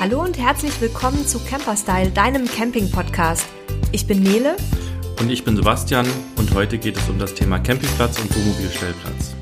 Hallo 0.00 0.22
und 0.22 0.38
herzlich 0.38 0.80
willkommen 0.80 1.26
zu 1.26 1.38
Camperstyle, 1.44 2.08
deinem 2.08 2.46
Camping-Podcast. 2.46 3.46
Ich 3.92 4.06
bin 4.06 4.22
Nele. 4.22 4.56
Und 5.20 5.30
ich 5.30 5.44
bin 5.44 5.56
Sebastian 5.56 6.06
und 6.38 6.54
heute 6.54 6.78
geht 6.78 6.96
es 6.96 7.06
um 7.10 7.18
das 7.18 7.34
Thema 7.34 7.58
Campingplatz 7.58 8.18
und 8.18 8.34
Wohnmobilstellplatz. 8.34 9.36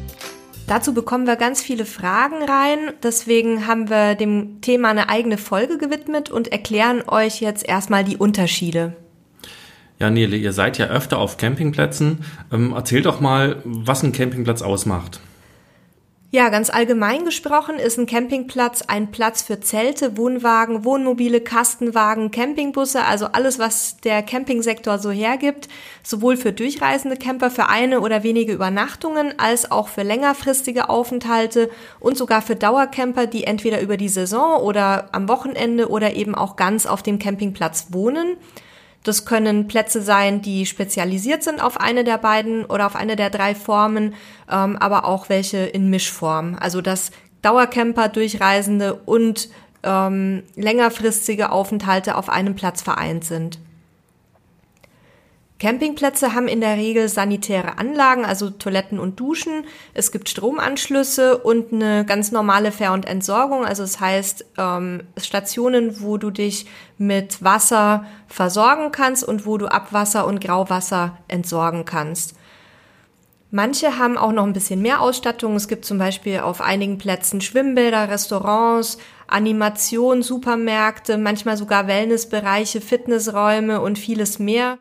Dazu 0.66 0.94
bekommen 0.94 1.28
wir 1.28 1.36
ganz 1.36 1.62
viele 1.62 1.84
Fragen 1.84 2.42
rein. 2.42 2.92
Deswegen 3.04 3.68
haben 3.68 3.88
wir 3.88 4.16
dem 4.16 4.60
Thema 4.60 4.90
eine 4.90 5.08
eigene 5.08 5.38
Folge 5.38 5.78
gewidmet 5.78 6.28
und 6.28 6.48
erklären 6.48 7.04
euch 7.06 7.40
jetzt 7.40 7.64
erstmal 7.64 8.02
die 8.02 8.16
Unterschiede. 8.16 8.96
Ja, 10.00 10.10
Nele, 10.10 10.36
ihr 10.36 10.52
seid 10.52 10.76
ja 10.76 10.86
öfter 10.86 11.18
auf 11.18 11.36
Campingplätzen. 11.36 12.24
Ähm, 12.52 12.72
erzählt 12.72 13.06
doch 13.06 13.20
mal, 13.20 13.62
was 13.64 14.02
ein 14.02 14.10
Campingplatz 14.10 14.62
ausmacht. 14.62 15.20
Ja, 16.30 16.50
ganz 16.50 16.68
allgemein 16.68 17.24
gesprochen 17.24 17.76
ist 17.76 17.98
ein 17.98 18.04
Campingplatz 18.04 18.82
ein 18.82 19.10
Platz 19.10 19.40
für 19.40 19.60
Zelte, 19.60 20.18
Wohnwagen, 20.18 20.84
Wohnmobile, 20.84 21.40
Kastenwagen, 21.40 22.30
Campingbusse, 22.30 23.02
also 23.06 23.28
alles, 23.32 23.58
was 23.58 23.96
der 24.04 24.22
Campingsektor 24.22 24.98
so 24.98 25.10
hergibt, 25.10 25.70
sowohl 26.02 26.36
für 26.36 26.52
durchreisende 26.52 27.16
Camper 27.16 27.50
für 27.50 27.70
eine 27.70 28.02
oder 28.02 28.24
wenige 28.24 28.52
Übernachtungen, 28.52 29.38
als 29.38 29.70
auch 29.70 29.88
für 29.88 30.02
längerfristige 30.02 30.90
Aufenthalte 30.90 31.70
und 31.98 32.18
sogar 32.18 32.42
für 32.42 32.56
Dauercamper, 32.56 33.26
die 33.26 33.44
entweder 33.44 33.80
über 33.80 33.96
die 33.96 34.10
Saison 34.10 34.60
oder 34.60 35.08
am 35.12 35.30
Wochenende 35.30 35.88
oder 35.88 36.12
eben 36.12 36.34
auch 36.34 36.56
ganz 36.56 36.84
auf 36.84 37.02
dem 37.02 37.18
Campingplatz 37.18 37.86
wohnen. 37.88 38.36
Das 39.08 39.24
können 39.24 39.68
Plätze 39.68 40.02
sein, 40.02 40.42
die 40.42 40.66
spezialisiert 40.66 41.42
sind 41.42 41.62
auf 41.62 41.80
eine 41.80 42.04
der 42.04 42.18
beiden 42.18 42.66
oder 42.66 42.84
auf 42.84 42.94
eine 42.94 43.16
der 43.16 43.30
drei 43.30 43.54
Formen, 43.54 44.12
ähm, 44.50 44.76
aber 44.76 45.06
auch 45.06 45.30
welche 45.30 45.56
in 45.64 45.88
Mischform. 45.88 46.58
Also 46.60 46.82
dass 46.82 47.10
Dauercamper, 47.40 48.10
Durchreisende 48.10 48.92
und 49.06 49.48
ähm, 49.82 50.42
längerfristige 50.56 51.50
Aufenthalte 51.50 52.16
auf 52.16 52.28
einem 52.28 52.54
Platz 52.54 52.82
vereint 52.82 53.24
sind. 53.24 53.58
Campingplätze 55.58 56.34
haben 56.34 56.46
in 56.46 56.60
der 56.60 56.76
Regel 56.76 57.08
sanitäre 57.08 57.78
Anlagen, 57.78 58.24
also 58.24 58.48
Toiletten 58.48 59.00
und 59.00 59.18
Duschen. 59.18 59.64
Es 59.92 60.12
gibt 60.12 60.28
Stromanschlüsse 60.28 61.38
und 61.38 61.72
eine 61.72 62.04
ganz 62.04 62.30
normale 62.30 62.70
Fähr- 62.70 62.92
und 62.92 63.06
Entsorgung. 63.06 63.64
Also 63.64 63.82
das 63.82 63.98
heißt 63.98 64.44
ähm, 64.56 65.02
Stationen, 65.16 66.00
wo 66.00 66.16
du 66.16 66.30
dich 66.30 66.66
mit 66.96 67.42
Wasser 67.42 68.04
versorgen 68.28 68.92
kannst 68.92 69.24
und 69.24 69.46
wo 69.46 69.58
du 69.58 69.66
Abwasser 69.66 70.28
und 70.28 70.40
Grauwasser 70.40 71.18
entsorgen 71.26 71.84
kannst. 71.84 72.36
Manche 73.50 73.98
haben 73.98 74.16
auch 74.16 74.32
noch 74.32 74.44
ein 74.44 74.52
bisschen 74.52 74.82
mehr 74.82 75.00
Ausstattung. 75.00 75.56
Es 75.56 75.66
gibt 75.66 75.84
zum 75.86 75.98
Beispiel 75.98 76.40
auf 76.40 76.60
einigen 76.60 76.98
Plätzen 76.98 77.40
Schwimmbäder, 77.40 78.10
Restaurants, 78.10 78.98
Animation, 79.26 80.22
Supermärkte, 80.22 81.18
manchmal 81.18 81.56
sogar 81.56 81.88
Wellnessbereiche, 81.88 82.80
Fitnessräume 82.80 83.80
und 83.80 83.98
vieles 83.98 84.38
mehr. 84.38 84.78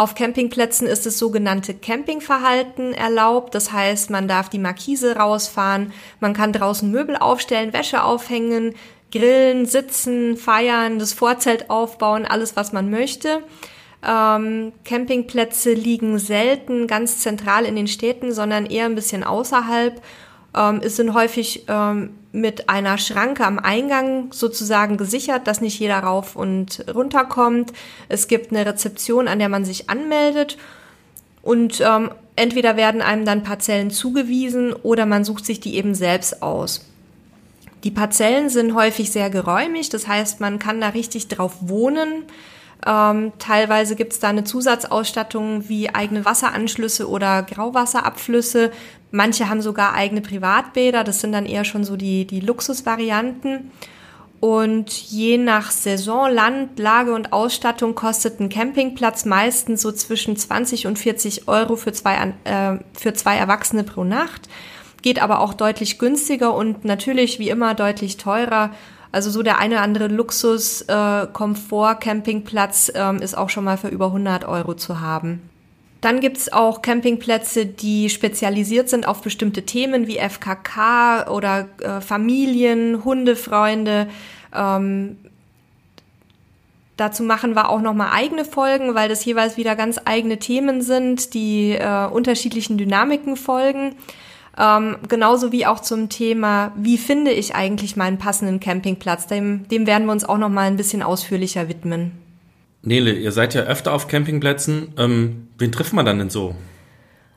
Auf 0.00 0.14
Campingplätzen 0.14 0.86
ist 0.86 1.04
das 1.04 1.18
sogenannte 1.18 1.74
Campingverhalten 1.74 2.94
erlaubt. 2.94 3.54
Das 3.54 3.70
heißt, 3.70 4.08
man 4.08 4.28
darf 4.28 4.48
die 4.48 4.58
Markise 4.58 5.16
rausfahren, 5.16 5.92
man 6.20 6.32
kann 6.32 6.54
draußen 6.54 6.90
Möbel 6.90 7.16
aufstellen, 7.16 7.74
Wäsche 7.74 8.02
aufhängen, 8.02 8.74
grillen, 9.12 9.66
sitzen, 9.66 10.38
feiern, 10.38 10.98
das 10.98 11.12
Vorzelt 11.12 11.68
aufbauen, 11.68 12.24
alles, 12.24 12.56
was 12.56 12.72
man 12.72 12.88
möchte. 12.88 13.42
Ähm, 14.02 14.72
Campingplätze 14.86 15.74
liegen 15.74 16.18
selten 16.18 16.86
ganz 16.86 17.18
zentral 17.18 17.66
in 17.66 17.76
den 17.76 17.86
Städten, 17.86 18.32
sondern 18.32 18.64
eher 18.64 18.86
ein 18.86 18.94
bisschen 18.94 19.22
außerhalb 19.22 20.00
ähm, 20.56 20.80
es 20.82 20.96
sind 20.96 21.14
häufig 21.14 21.64
ähm, 21.68 22.14
mit 22.32 22.68
einer 22.68 22.96
Schranke 22.98 23.44
am 23.44 23.58
Eingang 23.58 24.32
sozusagen 24.32 24.96
gesichert, 24.96 25.46
dass 25.46 25.60
nicht 25.60 25.78
jeder 25.78 25.98
rauf 25.98 26.36
und 26.36 26.84
runter 26.94 27.24
kommt. 27.24 27.72
Es 28.08 28.28
gibt 28.28 28.52
eine 28.52 28.64
Rezeption, 28.64 29.26
an 29.28 29.38
der 29.38 29.48
man 29.48 29.64
sich 29.64 29.90
anmeldet 29.90 30.56
und 31.42 31.80
ähm, 31.80 32.10
entweder 32.36 32.76
werden 32.76 33.02
einem 33.02 33.24
dann 33.24 33.42
Parzellen 33.42 33.90
zugewiesen 33.90 34.72
oder 34.72 35.06
man 35.06 35.24
sucht 35.24 35.44
sich 35.44 35.60
die 35.60 35.76
eben 35.76 35.94
selbst 35.94 36.42
aus. 36.42 36.86
Die 37.84 37.90
Parzellen 37.90 38.50
sind 38.50 38.74
häufig 38.74 39.10
sehr 39.10 39.30
geräumig, 39.30 39.88
das 39.88 40.06
heißt, 40.06 40.40
man 40.40 40.58
kann 40.58 40.80
da 40.80 40.88
richtig 40.90 41.28
drauf 41.28 41.56
wohnen. 41.60 42.24
Ähm, 42.86 43.32
teilweise 43.38 43.96
gibt 43.96 44.12
es 44.12 44.20
da 44.20 44.28
eine 44.28 44.44
Zusatzausstattung 44.44 45.68
wie 45.68 45.94
eigene 45.94 46.24
Wasseranschlüsse 46.24 47.08
oder 47.08 47.42
Grauwasserabflüsse. 47.42 48.70
Manche 49.10 49.48
haben 49.48 49.62
sogar 49.62 49.94
eigene 49.94 50.20
Privatbäder. 50.20 51.04
Das 51.04 51.20
sind 51.20 51.32
dann 51.32 51.46
eher 51.46 51.64
schon 51.64 51.84
so 51.84 51.96
die, 51.96 52.26
die 52.26 52.40
Luxusvarianten. 52.40 53.70
Und 54.40 54.90
je 54.90 55.36
nach 55.36 55.70
Saison, 55.70 56.30
Land, 56.32 56.78
Lage 56.78 57.12
und 57.12 57.32
Ausstattung 57.32 57.94
kostet 57.94 58.40
ein 58.40 58.48
Campingplatz 58.48 59.26
meistens 59.26 59.82
so 59.82 59.92
zwischen 59.92 60.36
20 60.36 60.86
und 60.86 60.98
40 60.98 61.46
Euro 61.46 61.76
für 61.76 61.92
zwei, 61.92 62.34
äh, 62.44 62.78
für 62.98 63.12
zwei 63.12 63.36
Erwachsene 63.36 63.84
pro 63.84 64.04
Nacht. 64.04 64.48
Geht 65.02 65.20
aber 65.20 65.40
auch 65.40 65.52
deutlich 65.52 65.98
günstiger 65.98 66.54
und 66.54 66.84
natürlich 66.84 67.38
wie 67.38 67.50
immer 67.50 67.74
deutlich 67.74 68.16
teurer 68.16 68.70
also 69.12 69.30
so 69.30 69.42
der 69.42 69.58
eine 69.58 69.76
oder 69.76 69.82
andere 69.82 70.06
Luxus, 70.08 70.82
äh, 70.82 71.26
ähm, 72.94 73.16
ist 73.16 73.36
auch 73.36 73.50
schon 73.50 73.64
mal 73.64 73.76
für 73.76 73.88
über 73.88 74.06
100 74.06 74.44
Euro 74.44 74.74
zu 74.74 75.00
haben. 75.00 75.49
Dann 76.00 76.20
gibt's 76.20 76.50
auch 76.52 76.80
Campingplätze, 76.80 77.66
die 77.66 78.08
spezialisiert 78.08 78.88
sind 78.88 79.06
auf 79.06 79.20
bestimmte 79.20 79.64
Themen 79.64 80.06
wie 80.06 80.18
FKK 80.18 81.30
oder 81.30 81.68
äh, 81.80 82.00
Familien, 82.00 83.04
Hundefreunde. 83.04 84.08
Ähm, 84.54 85.18
dazu 86.96 87.22
machen 87.22 87.54
wir 87.54 87.68
auch 87.68 87.82
nochmal 87.82 88.10
eigene 88.12 88.46
Folgen, 88.46 88.94
weil 88.94 89.10
das 89.10 89.24
jeweils 89.26 89.58
wieder 89.58 89.76
ganz 89.76 90.00
eigene 90.04 90.38
Themen 90.38 90.80
sind, 90.80 91.34
die 91.34 91.72
äh, 91.72 92.06
unterschiedlichen 92.06 92.78
Dynamiken 92.78 93.36
folgen. 93.36 93.94
Ähm, 94.58 94.96
genauso 95.06 95.52
wie 95.52 95.66
auch 95.66 95.80
zum 95.80 96.08
Thema, 96.08 96.72
wie 96.76 96.98
finde 96.98 97.30
ich 97.30 97.54
eigentlich 97.54 97.96
meinen 97.96 98.18
passenden 98.18 98.58
Campingplatz? 98.58 99.26
Dem, 99.26 99.68
dem 99.68 99.86
werden 99.86 100.06
wir 100.06 100.12
uns 100.12 100.24
auch 100.24 100.38
noch 100.38 100.48
mal 100.48 100.66
ein 100.66 100.76
bisschen 100.76 101.02
ausführlicher 101.02 101.68
widmen. 101.68 102.12
Nele, 102.82 103.12
ihr 103.12 103.32
seid 103.32 103.54
ja 103.54 103.62
öfter 103.62 103.92
auf 103.92 104.08
Campingplätzen. 104.08 104.94
Ähm, 104.98 105.48
wen 105.58 105.72
trifft 105.72 105.92
man 105.92 106.06
dann 106.06 106.18
denn 106.18 106.30
so? 106.30 106.54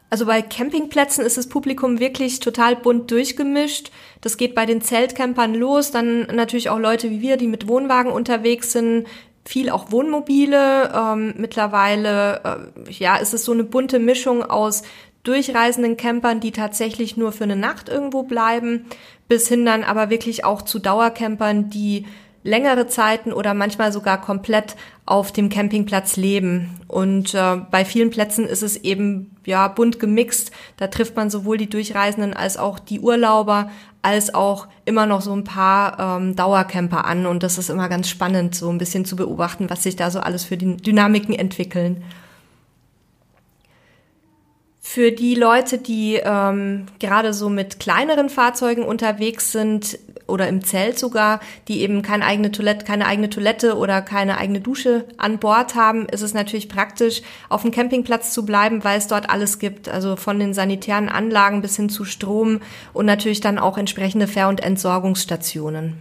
Also 0.09 0.27
bei 0.27 0.43
Campingplätzen 0.43 1.25
ist 1.25 1.37
das 1.37 1.49
Publikum 1.49 1.99
wirklich 1.99 2.39
total 2.39 2.75
bunt 2.75 3.09
durchgemischt. 3.09 3.91
Das 4.21 4.37
geht 4.37 4.53
bei 4.53 4.67
den 4.67 4.81
Zeltcampern 4.81 5.55
los, 5.55 5.89
dann 5.89 6.27
natürlich 6.27 6.69
auch 6.69 6.77
Leute 6.77 7.09
wie 7.09 7.21
wir, 7.21 7.35
die 7.35 7.47
mit 7.47 7.67
Wohnwagen 7.67 8.11
unterwegs 8.11 8.71
sind, 8.71 9.07
viel 9.43 9.69
auch 9.69 9.91
Wohnmobile. 9.91 10.93
Ähm, 10.95 11.33
mittlerweile 11.37 12.69
äh, 12.87 12.91
ja, 12.91 13.15
ist 13.15 13.33
es 13.33 13.43
so 13.43 13.53
eine 13.53 13.63
bunte 13.63 13.97
Mischung 13.97 14.43
aus 14.43 14.83
durchreisenden 15.23 15.97
Campern, 15.97 16.39
die 16.39 16.51
tatsächlich 16.51 17.17
nur 17.17 17.31
für 17.31 17.45
eine 17.45 17.55
Nacht 17.55 17.89
irgendwo 17.89 18.23
bleiben, 18.23 18.85
bis 19.27 19.47
hin 19.47 19.65
dann 19.65 19.83
aber 19.83 20.09
wirklich 20.09 20.45
auch 20.45 20.61
zu 20.61 20.79
Dauercampern, 20.79 21.69
die 21.69 22.05
längere 22.43 22.87
Zeiten 22.87 23.31
oder 23.33 23.53
manchmal 23.53 23.91
sogar 23.91 24.19
komplett 24.21 24.75
auf 25.05 25.31
dem 25.31 25.49
Campingplatz 25.49 26.17
leben. 26.17 26.79
Und 26.87 27.33
äh, 27.33 27.57
bei 27.71 27.85
vielen 27.85 28.09
Plätzen 28.09 28.45
ist 28.45 28.63
es 28.63 28.77
eben 28.77 29.35
ja 29.45 29.67
bunt 29.67 29.99
gemixt. 29.99 30.51
Da 30.77 30.87
trifft 30.87 31.15
man 31.15 31.29
sowohl 31.29 31.57
die 31.57 31.69
Durchreisenden 31.69 32.33
als 32.33 32.57
auch 32.57 32.79
die 32.79 32.99
Urlauber, 32.99 33.71
als 34.01 34.33
auch 34.33 34.67
immer 34.85 35.05
noch 35.05 35.21
so 35.21 35.33
ein 35.33 35.45
paar 35.45 36.17
ähm, 36.17 36.35
Dauercamper 36.35 37.05
an. 37.05 37.25
Und 37.25 37.43
das 37.43 37.57
ist 37.57 37.69
immer 37.69 37.89
ganz 37.89 38.09
spannend, 38.09 38.55
so 38.55 38.69
ein 38.69 38.77
bisschen 38.77 39.05
zu 39.05 39.15
beobachten, 39.15 39.69
was 39.69 39.83
sich 39.83 39.95
da 39.95 40.11
so 40.11 40.19
alles 40.19 40.43
für 40.43 40.57
die 40.57 40.77
Dynamiken 40.77 41.33
entwickeln. 41.33 42.03
Für 44.81 45.11
die 45.11 45.33
Leute, 45.33 45.77
die 45.77 46.19
ähm, 46.23 46.87
gerade 46.99 47.33
so 47.33 47.49
mit 47.49 47.79
kleineren 47.79 48.29
Fahrzeugen 48.29 48.83
unterwegs 48.83 49.53
sind 49.53 49.97
oder 50.27 50.47
im 50.47 50.63
Zelt 50.63 50.97
sogar, 50.99 51.39
die 51.67 51.81
eben 51.81 52.01
keine 52.01 52.25
eigene 52.25 52.51
Toilette, 52.51 52.85
keine 52.85 53.05
eigene 53.05 53.29
Toilette 53.29 53.77
oder 53.77 54.01
keine 54.01 54.37
eigene 54.37 54.61
Dusche 54.61 55.05
an 55.17 55.39
Bord 55.39 55.75
haben, 55.75 56.07
ist 56.07 56.21
es 56.21 56.33
natürlich 56.33 56.69
praktisch, 56.69 57.21
auf 57.49 57.61
dem 57.61 57.71
Campingplatz 57.71 58.33
zu 58.33 58.45
bleiben, 58.45 58.83
weil 58.83 58.97
es 58.97 59.07
dort 59.07 59.29
alles 59.29 59.59
gibt. 59.59 59.89
Also 59.89 60.15
von 60.15 60.39
den 60.39 60.53
sanitären 60.53 61.09
Anlagen 61.09 61.61
bis 61.61 61.75
hin 61.75 61.89
zu 61.89 62.05
Strom 62.05 62.61
und 62.93 63.05
natürlich 63.05 63.41
dann 63.41 63.59
auch 63.59 63.77
entsprechende 63.77 64.27
Fähr- 64.27 64.49
und 64.49 64.61
Entsorgungsstationen. 64.61 65.97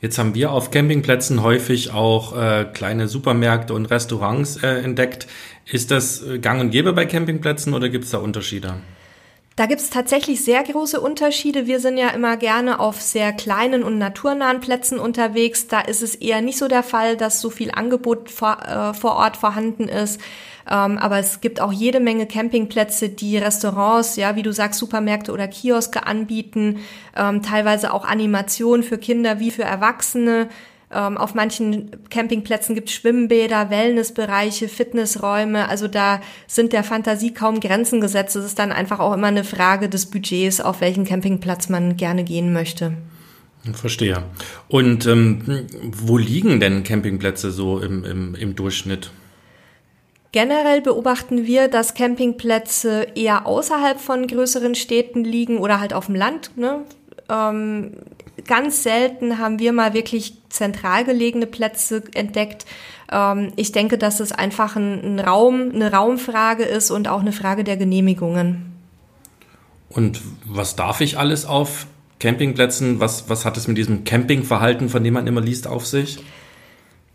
Jetzt 0.00 0.18
haben 0.18 0.34
wir 0.34 0.52
auf 0.52 0.70
Campingplätzen 0.70 1.42
häufig 1.42 1.92
auch 1.92 2.34
äh, 2.34 2.64
kleine 2.72 3.06
Supermärkte 3.06 3.74
und 3.74 3.86
Restaurants 3.86 4.56
äh, 4.62 4.80
entdeckt. 4.82 5.26
Ist 5.66 5.90
das 5.90 6.24
gang 6.40 6.60
und 6.60 6.70
gäbe 6.70 6.94
bei 6.94 7.04
Campingplätzen 7.04 7.74
oder 7.74 7.90
gibt 7.90 8.04
es 8.04 8.10
da 8.10 8.18
Unterschiede? 8.18 8.76
Da 9.60 9.66
gibt 9.66 9.82
es 9.82 9.90
tatsächlich 9.90 10.42
sehr 10.42 10.62
große 10.62 10.98
Unterschiede. 10.98 11.66
Wir 11.66 11.80
sind 11.80 11.98
ja 11.98 12.08
immer 12.08 12.38
gerne 12.38 12.80
auf 12.80 13.02
sehr 13.02 13.30
kleinen 13.30 13.82
und 13.82 13.98
naturnahen 13.98 14.60
Plätzen 14.60 14.98
unterwegs. 14.98 15.66
Da 15.68 15.82
ist 15.82 16.02
es 16.02 16.14
eher 16.14 16.40
nicht 16.40 16.56
so 16.56 16.66
der 16.66 16.82
Fall, 16.82 17.18
dass 17.18 17.42
so 17.42 17.50
viel 17.50 17.70
Angebot 17.70 18.30
vor, 18.30 18.56
äh, 18.62 18.94
vor 18.94 19.16
Ort 19.16 19.36
vorhanden 19.36 19.86
ist. 19.86 20.18
Ähm, 20.66 20.96
aber 20.96 21.18
es 21.18 21.42
gibt 21.42 21.60
auch 21.60 21.72
jede 21.72 22.00
Menge 22.00 22.24
Campingplätze, 22.24 23.10
die 23.10 23.36
Restaurants, 23.36 24.16
ja, 24.16 24.34
wie 24.34 24.42
du 24.42 24.50
sagst, 24.50 24.80
Supermärkte 24.80 25.30
oder 25.30 25.46
Kioske 25.46 26.06
anbieten, 26.06 26.78
ähm, 27.14 27.42
teilweise 27.42 27.92
auch 27.92 28.06
Animationen 28.06 28.82
für 28.82 28.96
Kinder 28.96 29.40
wie 29.40 29.50
für 29.50 29.64
Erwachsene. 29.64 30.48
Ähm, 30.92 31.16
auf 31.16 31.34
manchen 31.34 31.90
Campingplätzen 32.10 32.74
gibt 32.74 32.88
es 32.88 32.94
Schwimmbäder, 32.94 33.70
Wellnessbereiche, 33.70 34.68
Fitnessräume. 34.68 35.68
Also 35.68 35.86
da 35.86 36.20
sind 36.48 36.72
der 36.72 36.82
Fantasie 36.82 37.32
kaum 37.32 37.60
Grenzen 37.60 38.00
gesetzt. 38.00 38.34
Es 38.34 38.44
ist 38.44 38.58
dann 38.58 38.72
einfach 38.72 38.98
auch 38.98 39.14
immer 39.14 39.28
eine 39.28 39.44
Frage 39.44 39.88
des 39.88 40.06
Budgets, 40.06 40.60
auf 40.60 40.80
welchen 40.80 41.04
Campingplatz 41.04 41.68
man 41.68 41.96
gerne 41.96 42.24
gehen 42.24 42.52
möchte. 42.52 42.94
Verstehe. 43.72 44.24
Und 44.68 45.06
ähm, 45.06 45.66
wo 45.82 46.16
liegen 46.16 46.60
denn 46.60 46.82
Campingplätze 46.82 47.50
so 47.50 47.78
im, 47.78 48.04
im, 48.04 48.34
im 48.34 48.56
Durchschnitt? 48.56 49.10
Generell 50.32 50.80
beobachten 50.80 51.46
wir, 51.46 51.68
dass 51.68 51.94
Campingplätze 51.94 53.08
eher 53.14 53.46
außerhalb 53.46 54.00
von 54.00 54.26
größeren 54.26 54.74
Städten 54.74 55.24
liegen 55.24 55.58
oder 55.58 55.80
halt 55.80 55.92
auf 55.92 56.06
dem 56.06 56.14
Land. 56.14 56.56
Ne? 56.56 56.84
Ähm, 57.28 57.92
ganz 58.46 58.82
selten 58.82 59.38
haben 59.38 59.58
wir 59.58 59.72
mal 59.72 59.94
wirklich 59.94 60.34
zentral 60.48 61.04
gelegene 61.04 61.46
Plätze 61.46 62.02
entdeckt. 62.14 62.66
Ähm, 63.10 63.52
ich 63.56 63.72
denke, 63.72 63.98
dass 63.98 64.20
es 64.20 64.32
einfach 64.32 64.76
ein, 64.76 65.20
Raum, 65.20 65.70
eine 65.74 65.92
Raumfrage 65.92 66.64
ist 66.64 66.90
und 66.90 67.08
auch 67.08 67.20
eine 67.20 67.32
Frage 67.32 67.64
der 67.64 67.76
Genehmigungen. 67.76 68.72
Und 69.88 70.20
was 70.44 70.76
darf 70.76 71.00
ich 71.00 71.18
alles 71.18 71.46
auf 71.46 71.86
Campingplätzen? 72.20 73.00
Was, 73.00 73.28
was 73.28 73.44
hat 73.44 73.56
es 73.56 73.66
mit 73.66 73.76
diesem 73.76 74.04
Campingverhalten, 74.04 74.88
von 74.88 75.02
dem 75.02 75.14
man 75.14 75.26
immer 75.26 75.40
liest, 75.40 75.66
auf 75.66 75.86
sich? 75.86 76.18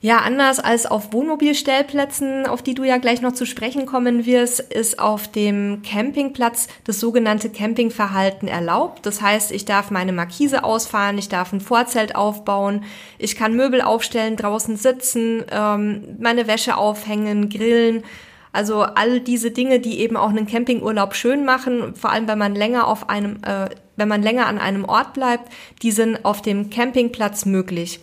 Ja, 0.05 0.19
anders 0.19 0.59
als 0.59 0.85
auf 0.85 1.13
Wohnmobilstellplätzen, 1.13 2.45
auf 2.45 2.61
die 2.61 2.75
du 2.75 2.83
ja 2.83 2.99
gleich 2.99 3.23
noch 3.23 3.31
zu 3.31 3.47
sprechen 3.47 3.87
kommen 3.87 4.27
wirst, 4.27 4.59
ist 4.59 4.99
auf 4.99 5.27
dem 5.27 5.81
Campingplatz 5.81 6.67
das 6.83 6.99
sogenannte 6.99 7.49
Campingverhalten 7.49 8.47
erlaubt. 8.47 9.07
Das 9.07 9.23
heißt, 9.23 9.51
ich 9.51 9.65
darf 9.65 9.89
meine 9.89 10.13
Markise 10.13 10.63
ausfahren, 10.63 11.17
ich 11.17 11.27
darf 11.27 11.51
ein 11.53 11.59
Vorzelt 11.59 12.15
aufbauen, 12.15 12.83
ich 13.17 13.35
kann 13.35 13.55
Möbel 13.55 13.81
aufstellen, 13.81 14.35
draußen 14.35 14.77
sitzen, 14.77 15.43
ähm, 15.49 16.03
meine 16.19 16.45
Wäsche 16.45 16.77
aufhängen, 16.77 17.49
grillen. 17.49 18.03
Also 18.51 18.83
all 18.83 19.19
diese 19.19 19.49
Dinge, 19.49 19.79
die 19.79 20.01
eben 20.01 20.17
auch 20.17 20.29
einen 20.29 20.45
Campingurlaub 20.45 21.15
schön 21.15 21.45
machen, 21.45 21.95
vor 21.95 22.11
allem 22.11 22.27
wenn 22.27 22.37
man 22.37 22.53
länger 22.53 22.85
auf 22.85 23.09
einem, 23.09 23.37
äh, 23.37 23.69
wenn 23.95 24.07
man 24.07 24.21
länger 24.21 24.45
an 24.45 24.59
einem 24.59 24.85
Ort 24.85 25.13
bleibt, 25.13 25.51
die 25.81 25.89
sind 25.89 26.25
auf 26.25 26.43
dem 26.43 26.69
Campingplatz 26.69 27.47
möglich. 27.47 28.01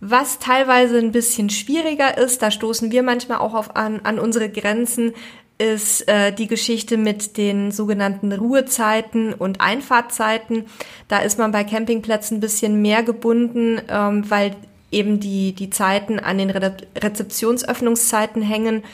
Was 0.00 0.38
teilweise 0.38 0.98
ein 0.98 1.12
bisschen 1.12 1.50
schwieriger 1.50 2.16
ist, 2.18 2.42
da 2.42 2.50
stoßen 2.50 2.92
wir 2.92 3.02
manchmal 3.02 3.38
auch 3.38 3.54
auf 3.54 3.74
an, 3.74 4.00
an 4.04 4.18
unsere 4.18 4.48
Grenzen, 4.48 5.12
ist 5.58 6.06
äh, 6.08 6.32
die 6.32 6.46
Geschichte 6.46 6.96
mit 6.96 7.36
den 7.36 7.72
sogenannten 7.72 8.32
Ruhezeiten 8.32 9.34
und 9.34 9.60
Einfahrtzeiten. 9.60 10.66
Da 11.08 11.18
ist 11.18 11.38
man 11.38 11.50
bei 11.50 11.64
Campingplätzen 11.64 12.36
ein 12.36 12.40
bisschen 12.40 12.80
mehr 12.80 13.02
gebunden, 13.02 13.80
ähm, 13.88 14.30
weil 14.30 14.54
eben 14.92 15.18
die, 15.18 15.52
die 15.52 15.70
Zeiten 15.70 16.20
an 16.20 16.38
den 16.38 16.50
Re 16.50 16.76
Rezeptionsöffnungszeiten 16.96 18.40
hängen. 18.40 18.84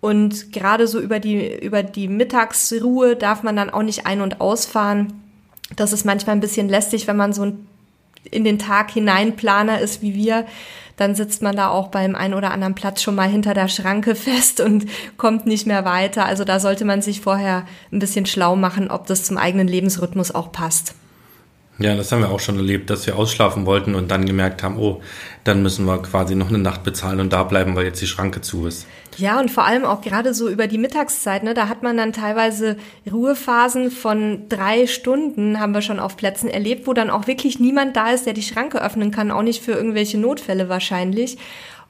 Und 0.00 0.52
gerade 0.52 0.86
so 0.86 1.00
über 1.00 1.18
die, 1.18 1.58
über 1.58 1.82
die 1.82 2.06
Mittagsruhe 2.06 3.16
darf 3.16 3.42
man 3.42 3.56
dann 3.56 3.70
auch 3.70 3.82
nicht 3.82 4.06
ein- 4.06 4.20
und 4.20 4.40
ausfahren. 4.40 5.12
Das 5.74 5.92
ist 5.92 6.04
manchmal 6.04 6.36
ein 6.36 6.40
bisschen 6.40 6.68
lästig, 6.68 7.08
wenn 7.08 7.16
man 7.16 7.32
so 7.32 7.42
ein 7.42 7.66
in 8.30 8.44
den 8.44 8.58
Tag 8.58 8.90
hinein 8.90 9.36
Planer 9.36 9.80
ist 9.80 10.02
wie 10.02 10.14
wir, 10.14 10.46
dann 10.96 11.14
sitzt 11.14 11.42
man 11.42 11.56
da 11.56 11.68
auch 11.68 11.88
beim 11.88 12.14
einen 12.14 12.34
oder 12.34 12.50
anderen 12.52 12.74
Platz 12.74 13.02
schon 13.02 13.14
mal 13.14 13.28
hinter 13.28 13.54
der 13.54 13.68
Schranke 13.68 14.14
fest 14.16 14.60
und 14.60 14.86
kommt 15.16 15.46
nicht 15.46 15.66
mehr 15.66 15.84
weiter. 15.84 16.26
Also 16.26 16.44
da 16.44 16.60
sollte 16.60 16.84
man 16.84 17.02
sich 17.02 17.20
vorher 17.20 17.66
ein 17.90 17.98
bisschen 17.98 18.26
schlau 18.26 18.56
machen, 18.56 18.90
ob 18.90 19.06
das 19.06 19.24
zum 19.24 19.38
eigenen 19.38 19.68
Lebensrhythmus 19.68 20.34
auch 20.34 20.52
passt. 20.52 20.94
Ja, 21.82 21.96
das 21.96 22.12
haben 22.12 22.20
wir 22.20 22.30
auch 22.30 22.38
schon 22.38 22.56
erlebt, 22.56 22.90
dass 22.90 23.06
wir 23.08 23.16
ausschlafen 23.16 23.66
wollten 23.66 23.96
und 23.96 24.08
dann 24.10 24.24
gemerkt 24.24 24.62
haben, 24.62 24.78
oh, 24.78 25.00
dann 25.42 25.62
müssen 25.62 25.84
wir 25.84 26.00
quasi 26.00 26.36
noch 26.36 26.48
eine 26.48 26.58
Nacht 26.58 26.84
bezahlen 26.84 27.18
und 27.18 27.32
da 27.32 27.42
bleiben, 27.42 27.74
weil 27.74 27.86
jetzt 27.86 28.00
die 28.00 28.06
Schranke 28.06 28.40
zu 28.40 28.66
ist. 28.68 28.86
Ja, 29.18 29.40
und 29.40 29.50
vor 29.50 29.66
allem 29.66 29.84
auch 29.84 30.00
gerade 30.00 30.32
so 30.32 30.48
über 30.48 30.68
die 30.68 30.78
Mittagszeit, 30.78 31.42
ne, 31.42 31.54
da 31.54 31.68
hat 31.68 31.82
man 31.82 31.96
dann 31.96 32.12
teilweise 32.12 32.76
Ruhephasen 33.10 33.90
von 33.90 34.48
drei 34.48 34.86
Stunden, 34.86 35.58
haben 35.58 35.74
wir 35.74 35.82
schon 35.82 35.98
auf 35.98 36.16
Plätzen 36.16 36.48
erlebt, 36.48 36.86
wo 36.86 36.92
dann 36.92 37.10
auch 37.10 37.26
wirklich 37.26 37.58
niemand 37.58 37.96
da 37.96 38.10
ist, 38.10 38.26
der 38.26 38.32
die 38.32 38.42
Schranke 38.42 38.80
öffnen 38.80 39.10
kann, 39.10 39.32
auch 39.32 39.42
nicht 39.42 39.62
für 39.62 39.72
irgendwelche 39.72 40.18
Notfälle 40.18 40.68
wahrscheinlich. 40.68 41.36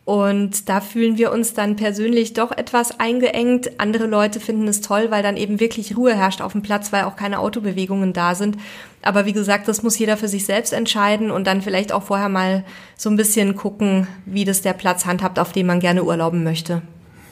Und 0.04 0.68
da 0.68 0.80
fühlen 0.80 1.16
wir 1.16 1.30
uns 1.30 1.54
dann 1.54 1.76
persönlich 1.76 2.32
doch 2.32 2.50
etwas 2.50 2.98
eingeengt. 2.98 3.78
Andere 3.78 4.06
Leute 4.06 4.40
finden 4.40 4.66
es 4.66 4.80
toll, 4.80 5.06
weil 5.10 5.22
dann 5.22 5.36
eben 5.36 5.60
wirklich 5.60 5.96
Ruhe 5.96 6.16
herrscht 6.16 6.40
auf 6.40 6.52
dem 6.52 6.62
Platz, 6.62 6.92
weil 6.92 7.04
auch 7.04 7.14
keine 7.14 7.38
Autobewegungen 7.38 8.12
da 8.12 8.34
sind. 8.34 8.56
Aber 9.02 9.26
wie 9.26 9.32
gesagt, 9.32 9.68
das 9.68 9.84
muss 9.84 9.98
jeder 9.98 10.16
für 10.16 10.26
sich 10.26 10.44
selbst 10.44 10.72
entscheiden 10.72 11.30
und 11.30 11.46
dann 11.46 11.62
vielleicht 11.62 11.92
auch 11.92 12.02
vorher 12.02 12.28
mal 12.28 12.64
so 12.96 13.10
ein 13.10 13.16
bisschen 13.16 13.54
gucken, 13.54 14.08
wie 14.26 14.44
das 14.44 14.60
der 14.60 14.72
Platz 14.72 15.06
handhabt, 15.06 15.38
auf 15.38 15.52
dem 15.52 15.66
man 15.66 15.78
gerne 15.78 16.02
urlauben 16.02 16.42
möchte. 16.42 16.82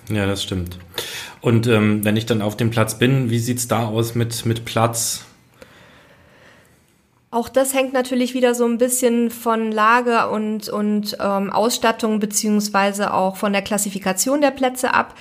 Ja, 0.08 0.26
das 0.26 0.42
stimmt. 0.42 0.78
Und 1.40 1.66
ähm, 1.66 2.04
wenn 2.04 2.16
ich 2.16 2.26
dann 2.26 2.42
auf 2.42 2.56
dem 2.56 2.70
Platz 2.70 2.98
bin, 2.98 3.30
wie 3.30 3.38
sieht's 3.38 3.66
da 3.66 3.86
aus 3.86 4.14
mit, 4.14 4.46
mit 4.46 4.64
Platz? 4.64 5.24
Auch 7.32 7.48
das 7.48 7.74
hängt 7.74 7.92
natürlich 7.92 8.34
wieder 8.34 8.56
so 8.56 8.64
ein 8.64 8.78
bisschen 8.78 9.30
von 9.30 9.70
Lage 9.70 10.30
und, 10.30 10.68
und 10.68 11.16
ähm, 11.20 11.52
Ausstattung 11.52 12.18
beziehungsweise 12.18 13.14
auch 13.14 13.36
von 13.36 13.52
der 13.52 13.62
Klassifikation 13.62 14.40
der 14.40 14.50
Plätze 14.50 14.92
ab. 14.94 15.14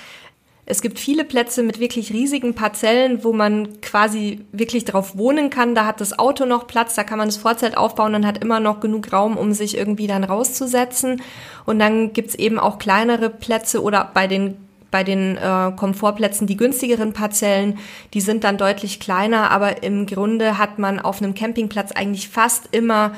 Es 0.65 0.81
gibt 0.81 0.99
viele 0.99 1.23
Plätze 1.23 1.61
mit 1.61 1.79
wirklich 1.79 2.11
riesigen 2.11 2.55
Parzellen, 2.55 3.23
wo 3.23 3.33
man 3.33 3.81
quasi 3.81 4.45
wirklich 4.51 4.85
drauf 4.85 5.17
wohnen 5.17 5.51
kann. 5.51 5.75
Da 5.75 5.85
hat 5.85 6.01
das 6.01 6.17
Auto 6.17 6.45
noch 6.45 6.67
Platz, 6.67 6.95
da 6.95 7.03
kann 7.03 7.19
man 7.19 7.27
das 7.27 7.37
Vorzelt 7.37 7.77
aufbauen 7.77 8.15
und 8.15 8.25
hat 8.25 8.43
immer 8.43 8.59
noch 8.59 8.79
genug 8.79 9.11
Raum, 9.11 9.37
um 9.37 9.53
sich 9.53 9.77
irgendwie 9.77 10.07
dann 10.07 10.23
rauszusetzen. 10.23 11.21
Und 11.65 11.79
dann 11.79 12.13
gibt's 12.13 12.35
eben 12.35 12.59
auch 12.59 12.79
kleinere 12.79 13.29
Plätze 13.29 13.83
oder 13.83 14.11
bei 14.13 14.27
den 14.27 14.57
bei 14.91 15.03
den 15.03 15.37
äh, 15.37 15.71
Komfortplätzen 15.75 16.47
die 16.47 16.57
günstigeren 16.57 17.13
Parzellen, 17.13 17.77
die 18.13 18.21
sind 18.21 18.43
dann 18.43 18.57
deutlich 18.57 18.99
kleiner, 18.99 19.51
aber 19.51 19.83
im 19.83 20.05
Grunde 20.05 20.57
hat 20.57 20.79
man 20.79 20.99
auf 20.99 21.21
einem 21.21 21.33
Campingplatz 21.33 21.91
eigentlich 21.91 22.29
fast 22.29 22.69
immer 22.71 23.13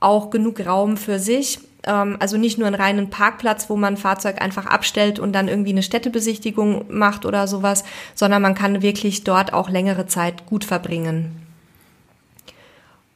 auch 0.00 0.30
genug 0.30 0.64
Raum 0.64 0.96
für 0.96 1.18
sich. 1.18 1.60
Ähm, 1.86 2.16
also 2.20 2.36
nicht 2.36 2.58
nur 2.58 2.66
einen 2.66 2.76
reinen 2.76 3.10
Parkplatz, 3.10 3.70
wo 3.70 3.76
man 3.76 3.94
ein 3.94 3.98
Fahrzeug 3.98 4.40
einfach 4.40 4.66
abstellt 4.66 5.18
und 5.18 5.32
dann 5.32 5.48
irgendwie 5.48 5.70
eine 5.70 5.82
Städtebesichtigung 5.82 6.86
macht 6.88 7.26
oder 7.26 7.46
sowas, 7.46 7.84
sondern 8.14 8.42
man 8.42 8.54
kann 8.54 8.82
wirklich 8.82 9.24
dort 9.24 9.52
auch 9.52 9.68
längere 9.68 10.06
Zeit 10.06 10.46
gut 10.46 10.64
verbringen. 10.64 11.43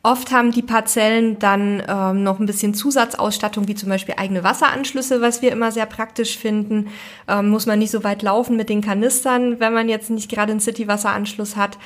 Oft 0.08 0.32
haben 0.32 0.52
die 0.52 0.62
Parzellen 0.62 1.38
dann 1.38 1.82
ähm, 1.86 2.22
noch 2.22 2.40
ein 2.40 2.46
bisschen 2.46 2.72
Zusatzausstattung, 2.72 3.68
wie 3.68 3.74
zum 3.74 3.90
Beispiel 3.90 4.14
eigene 4.16 4.42
Wasseranschlüsse, 4.42 5.20
was 5.20 5.42
wir 5.42 5.52
immer 5.52 5.70
sehr 5.70 5.84
praktisch 5.84 6.38
finden. 6.38 6.88
Ähm, 7.28 7.50
muss 7.50 7.66
man 7.66 7.78
nicht 7.78 7.90
so 7.90 8.04
weit 8.04 8.22
laufen 8.22 8.56
mit 8.56 8.70
den 8.70 8.80
Kanistern, 8.80 9.60
wenn 9.60 9.74
man 9.74 9.90
jetzt 9.90 10.08
nicht 10.08 10.30
gerade 10.30 10.52
einen 10.52 10.60
City-Wasseranschluss 10.60 11.56
hat. 11.56 11.76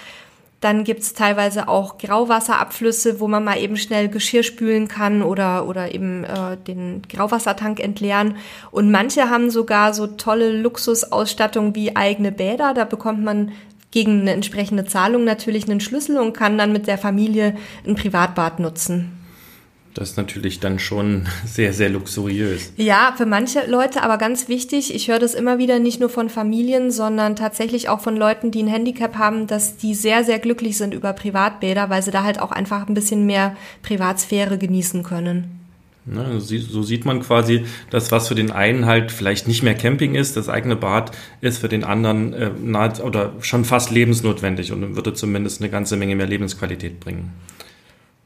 Dann 0.61 0.85
gibt's 0.85 1.15
teilweise 1.15 1.67
auch 1.67 1.99
Grauwasserabflüsse, 1.99 3.19
wo 3.19 3.27
man 3.27 3.43
mal 3.43 3.59
eben 3.59 3.77
schnell 3.77 4.09
Geschirr 4.09 4.45
spülen 4.45 4.87
kann 4.87 5.25
oder, 5.25 5.67
oder 5.67 5.93
eben 5.93 6.23
äh, 6.23 6.57
den 6.57 7.03
Grauwassertank 7.09 7.81
entleeren. 7.81 8.37
Und 8.71 8.93
manche 8.93 9.31
haben 9.31 9.51
sogar 9.51 9.95
so 9.95 10.07
tolle 10.07 10.53
Luxusausstattung 10.53 11.75
wie 11.75 11.97
eigene 11.97 12.31
Bäder. 12.31 12.73
Da 12.73 12.85
bekommt 12.85 13.25
man 13.25 13.51
gegen 13.93 14.23
eine 14.23 14.33
entsprechende 14.33 14.85
Zahlung 14.85 15.23
natürlich 15.23 15.69
einen 15.69 15.81
Schlüssel 15.81 16.19
und 16.19 16.33
kann 16.33 16.59
dann 16.59 16.73
mit 16.73 16.89
der 16.89 16.99
Familie 16.99 17.55
ein 17.87 17.95
Privatbad 17.95 18.59
nutzen. 18.59 19.13
Das 19.95 20.13
ist 20.13 20.17
natürlich 20.17 20.59
dann 20.59 20.79
schon 20.79 21.27
sehr, 21.45 21.75
sehr 21.75 21.91
luxuriös. 21.91 22.73
Ja, 22.77 23.13
für 23.17 23.27
manche 23.27 23.67
Leute 23.67 24.03
aber 24.03 24.17
ganz 24.17 24.49
wichtig. 24.49 24.95
Ich 24.95 25.09
höre 25.09 25.19
das 25.19 25.35
immer 25.35 25.59
wieder 25.59 25.79
nicht 25.79 26.01
nur 26.01 26.09
von 26.09 26.31
Familien, 26.31 26.91
sondern 26.91 27.37
tatsächlich 27.37 27.91
auch 27.91 28.01
von 28.01 28.17
Leuten, 28.17 28.51
die 28.51 28.63
ein 28.63 28.69
Handicap 28.69 29.19
haben, 29.19 29.47
dass 29.47 29.77
die 29.77 29.95
sehr, 29.95 30.25
sehr 30.25 30.39
glücklich 30.39 30.79
sind 30.79 30.95
über 30.95 31.13
Privatbäder, 31.13 31.91
weil 31.91 32.03
sie 32.03 32.11
da 32.11 32.25
halt 32.25 32.41
auch 32.41 32.53
einfach 32.53 32.89
ein 32.89 32.95
bisschen 32.95 33.27
mehr 33.27 33.55
Privatsphäre 33.83 34.57
genießen 34.57 35.03
können. 35.03 35.62
Ne, 36.05 36.41
so 36.41 36.83
sieht 36.83 37.05
man 37.05 37.21
quasi, 37.21 37.65
dass 37.91 38.11
was 38.11 38.27
für 38.27 38.35
den 38.35 38.51
einen 38.51 38.87
halt 38.87 39.13
vielleicht 39.13 39.47
nicht 39.47 39.63
mehr 39.63 39.77
Camping 39.77 40.17
ist, 40.17 40.37
das 40.37 40.49
eigene 40.49 40.75
Bad 40.75 41.13
ist 41.41 41.59
für 41.59 41.69
den 41.69 41.85
anderen 41.85 42.33
äh, 42.33 42.51
nahe, 42.61 43.01
oder 43.05 43.35
schon 43.41 43.65
fast 43.65 43.93
lebensnotwendig 43.93 44.73
und 44.73 44.97
würde 44.97 45.15
zumindest 45.15 45.61
eine 45.61 45.71
ganze 45.71 45.97
Menge 45.97 46.17
mehr 46.17 46.27
Lebensqualität 46.27 46.99
bringen. 46.99 47.33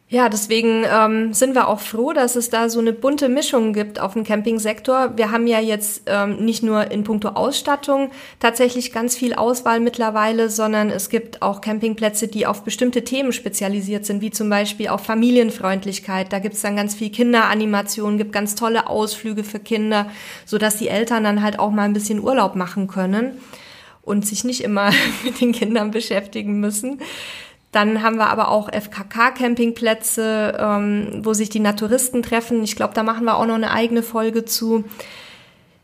Ja, 0.08 0.28
deswegen 0.28 0.84
ähm, 0.88 1.34
sind 1.34 1.56
wir 1.56 1.66
auch 1.66 1.80
froh, 1.80 2.12
dass 2.12 2.36
es 2.36 2.48
da 2.48 2.68
so 2.68 2.78
eine 2.78 2.92
bunte 2.92 3.28
Mischung 3.28 3.72
gibt 3.72 3.98
auf 3.98 4.12
dem 4.12 4.22
Campingsektor. 4.22 5.16
Wir 5.16 5.32
haben 5.32 5.48
ja 5.48 5.58
jetzt 5.58 6.02
ähm, 6.06 6.44
nicht 6.44 6.62
nur 6.62 6.92
in 6.92 7.02
puncto 7.02 7.30
Ausstattung 7.30 8.12
tatsächlich 8.38 8.92
ganz 8.92 9.16
viel 9.16 9.34
Auswahl 9.34 9.80
mittlerweile, 9.80 10.48
sondern 10.48 10.90
es 10.90 11.08
gibt 11.08 11.42
auch 11.42 11.60
Campingplätze, 11.60 12.28
die 12.28 12.46
auf 12.46 12.62
bestimmte 12.62 13.02
Themen 13.02 13.32
spezialisiert 13.32 14.06
sind, 14.06 14.20
wie 14.20 14.30
zum 14.30 14.48
Beispiel 14.48 14.86
auf 14.88 15.00
Familienfreundlichkeit. 15.00 16.32
Da 16.32 16.38
gibt's 16.38 16.62
dann 16.62 16.76
ganz 16.76 16.94
viel 16.94 17.10
Kinderanimationen, 17.10 18.16
gibt 18.16 18.30
ganz 18.30 18.54
tolle 18.54 18.88
Ausflüge 18.88 19.42
für 19.42 19.58
Kinder, 19.58 20.08
so 20.44 20.56
dass 20.56 20.76
die 20.76 20.86
Eltern 20.86 21.24
dann 21.24 21.42
halt 21.42 21.58
auch 21.58 21.72
mal 21.72 21.82
ein 21.82 21.94
bisschen 21.94 22.22
Urlaub 22.22 22.54
machen 22.54 22.86
können. 22.86 23.40
und 24.02 24.24
sich 24.24 24.44
nicht 24.44 24.62
immer 24.62 24.92
mit 25.24 25.40
den 25.40 25.50
Kindern 25.50 25.90
beschäftigen 25.90 26.60
müssen. 26.60 27.00
Dann 27.76 28.02
haben 28.02 28.16
wir 28.16 28.28
aber 28.28 28.48
auch 28.48 28.70
FKK-Campingplätze, 28.72 30.56
ähm, 30.58 31.20
wo 31.20 31.34
sich 31.34 31.50
die 31.50 31.60
Naturisten 31.60 32.22
treffen. 32.22 32.64
Ich 32.64 32.74
glaube, 32.74 32.94
da 32.94 33.02
machen 33.02 33.26
wir 33.26 33.36
auch 33.36 33.44
noch 33.44 33.54
eine 33.54 33.70
eigene 33.70 34.02
Folge 34.02 34.46
zu 34.46 34.84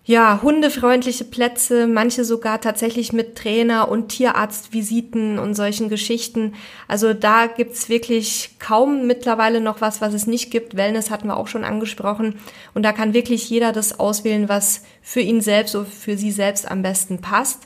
ja, 0.06 0.40
hundefreundliche 0.42 1.24
Plätze, 1.24 1.86
manche 1.86 2.24
sogar 2.24 2.62
tatsächlich 2.62 3.12
mit 3.12 3.36
Trainer 3.36 3.90
und 3.90 4.08
Tierarztvisiten 4.08 5.38
und 5.38 5.54
solchen 5.54 5.90
Geschichten. 5.90 6.54
Also 6.88 7.12
da 7.12 7.46
gibt's 7.46 7.90
wirklich 7.90 8.56
kaum 8.58 9.06
mittlerweile 9.06 9.60
noch 9.60 9.82
was, 9.82 10.00
was 10.00 10.14
es 10.14 10.26
nicht 10.26 10.50
gibt. 10.50 10.78
Wellness 10.78 11.10
hatten 11.10 11.28
wir 11.28 11.36
auch 11.36 11.46
schon 11.46 11.62
angesprochen. 11.62 12.36
Und 12.72 12.84
da 12.84 12.92
kann 12.92 13.12
wirklich 13.12 13.50
jeder 13.50 13.70
das 13.70 14.00
auswählen, 14.00 14.48
was 14.48 14.82
für 15.02 15.20
ihn 15.20 15.42
selbst 15.42 15.76
oder 15.76 15.84
für 15.84 16.16
sie 16.16 16.30
selbst 16.30 16.70
am 16.70 16.80
besten 16.80 17.20
passt. 17.20 17.64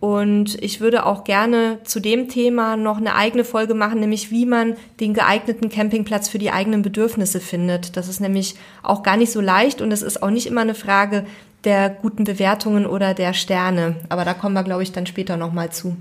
Und 0.00 0.62
ich 0.62 0.80
würde 0.80 1.06
auch 1.06 1.24
gerne 1.24 1.78
zu 1.82 1.98
dem 1.98 2.28
Thema 2.28 2.76
noch 2.76 2.98
eine 2.98 3.16
eigene 3.16 3.44
Folge 3.44 3.74
machen, 3.74 3.98
nämlich 3.98 4.30
wie 4.30 4.46
man 4.46 4.76
den 5.00 5.12
geeigneten 5.12 5.70
Campingplatz 5.70 6.28
für 6.28 6.38
die 6.38 6.52
eigenen 6.52 6.82
Bedürfnisse 6.82 7.40
findet. 7.40 7.96
Das 7.96 8.08
ist 8.08 8.20
nämlich 8.20 8.54
auch 8.82 9.02
gar 9.02 9.16
nicht 9.16 9.32
so 9.32 9.40
leicht 9.40 9.80
und 9.82 9.90
es 9.90 10.02
ist 10.02 10.22
auch 10.22 10.30
nicht 10.30 10.46
immer 10.46 10.60
eine 10.60 10.76
Frage, 10.76 11.26
der 11.64 11.90
guten 11.90 12.22
Bewertungen 12.24 12.86
oder 12.86 13.12
der 13.12 13.32
Sterne. 13.32 13.96
Aber 14.08 14.24
da 14.24 14.34
kommen 14.34 14.54
wir, 14.54 14.62
glaube 14.62 14.84
ich, 14.84 14.92
dann 14.92 15.06
später 15.06 15.36
nochmal 15.36 15.72
zu. 15.72 15.96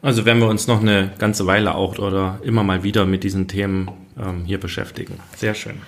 Also 0.00 0.24
werden 0.24 0.40
wir 0.40 0.48
uns 0.48 0.68
noch 0.68 0.80
eine 0.80 1.10
ganze 1.18 1.46
Weile 1.46 1.74
auch 1.74 1.98
oder 1.98 2.38
immer 2.44 2.62
mal 2.62 2.84
wieder 2.84 3.04
mit 3.06 3.24
diesen 3.24 3.48
Themen 3.48 3.90
ähm, 4.16 4.44
hier 4.44 4.60
beschäftigen. 4.60 5.18
Sehr 5.36 5.54
schön. 5.54 5.80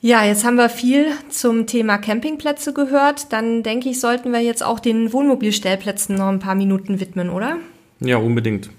Ja, 0.00 0.24
jetzt 0.24 0.44
haben 0.44 0.56
wir 0.56 0.68
viel 0.68 1.06
zum 1.28 1.66
Thema 1.66 1.98
Campingplätze 1.98 2.72
gehört. 2.72 3.32
Dann 3.32 3.64
denke 3.64 3.88
ich, 3.88 3.98
sollten 3.98 4.32
wir 4.32 4.40
jetzt 4.40 4.62
auch 4.62 4.78
den 4.78 5.12
Wohnmobilstellplätzen 5.12 6.14
noch 6.14 6.28
ein 6.28 6.38
paar 6.38 6.54
Minuten 6.54 7.00
widmen, 7.00 7.30
oder? 7.30 7.56
Ja, 8.00 8.18
unbedingt. 8.18 8.70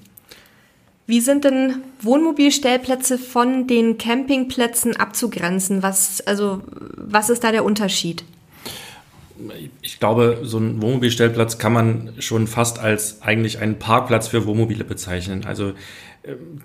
Wie 1.07 1.19
sind 1.19 1.43
denn 1.43 1.81
Wohnmobilstellplätze 2.01 3.17
von 3.17 3.67
den 3.67 3.97
Campingplätzen 3.97 4.95
abzugrenzen? 4.95 5.83
Was, 5.83 6.21
also, 6.21 6.61
was 6.95 7.29
ist 7.29 7.43
da 7.43 7.51
der 7.51 7.65
Unterschied? 7.65 8.23
ich 9.81 9.99
glaube, 9.99 10.39
so 10.43 10.57
ein 10.57 10.81
Wohnmobilstellplatz 10.81 11.57
kann 11.57 11.73
man 11.73 12.13
schon 12.19 12.47
fast 12.47 12.79
als 12.79 13.21
eigentlich 13.21 13.59
einen 13.59 13.79
Parkplatz 13.79 14.27
für 14.27 14.45
Wohnmobile 14.45 14.83
bezeichnen. 14.83 15.45
Also 15.45 15.73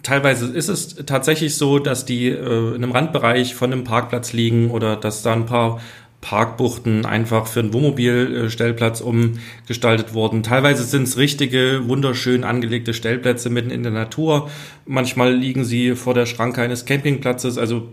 teilweise 0.03 0.47
ist 0.47 0.69
es 0.69 0.97
tatsächlich 1.07 1.57
so, 1.57 1.79
dass 1.79 2.05
die 2.05 2.29
äh, 2.29 2.69
in 2.75 2.83
einem 2.83 2.93
Randbereich 2.93 3.55
von 3.55 3.73
einem 3.73 3.85
Parkplatz 3.85 4.33
liegen 4.33 4.71
oder 4.71 4.97
dass 4.97 5.23
da 5.23 5.33
ein 5.33 5.47
paar 5.47 5.81
Parkbuchten 6.21 7.05
einfach 7.05 7.47
für 7.47 7.61
einen 7.61 7.75
Wohnmobilstellplatz 7.75 9.03
umgestaltet 9.03 10.15
wurden. 10.15 10.43
Teilweise 10.43 10.83
sind 10.83 11.03
es 11.03 11.19
richtige, 11.19 11.83
wunderschön 11.87 12.45
angelegte 12.45 12.95
Stellplätze 12.95 13.51
mitten 13.51 13.71
in 13.71 13.83
der 13.83 13.93
Natur. 13.93 14.51
Manchmal 14.87 15.35
liegen 15.35 15.67
sie 15.67 15.95
vor 15.95 16.15
der 16.15 16.25
Schranke 16.25 16.63
eines 16.63 16.87
Campingplatzes. 16.87 17.59
Also 17.59 17.89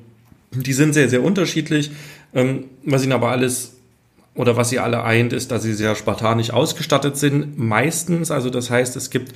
die 0.52 0.74
sind 0.74 0.94
sehr, 0.94 1.10
sehr 1.10 1.24
unterschiedlich. 1.24 1.92
Ähm, 2.34 2.66
was 2.86 3.04
ihnen 3.04 3.12
aber 3.12 3.32
alles 3.32 3.76
oder 4.34 4.56
was 4.56 4.70
sie 4.70 4.80
alle 4.80 5.04
eint, 5.04 5.34
ist, 5.34 5.52
dass 5.52 5.64
sie 5.64 5.74
sehr 5.74 5.96
spartanisch 5.96 6.52
ausgestattet 6.52 7.18
sind. 7.18 7.60
Meistens, 7.60 8.32
also 8.32 8.50
das 8.50 8.70
heißt, 8.70 8.96
es 8.96 9.10
gibt 9.10 9.34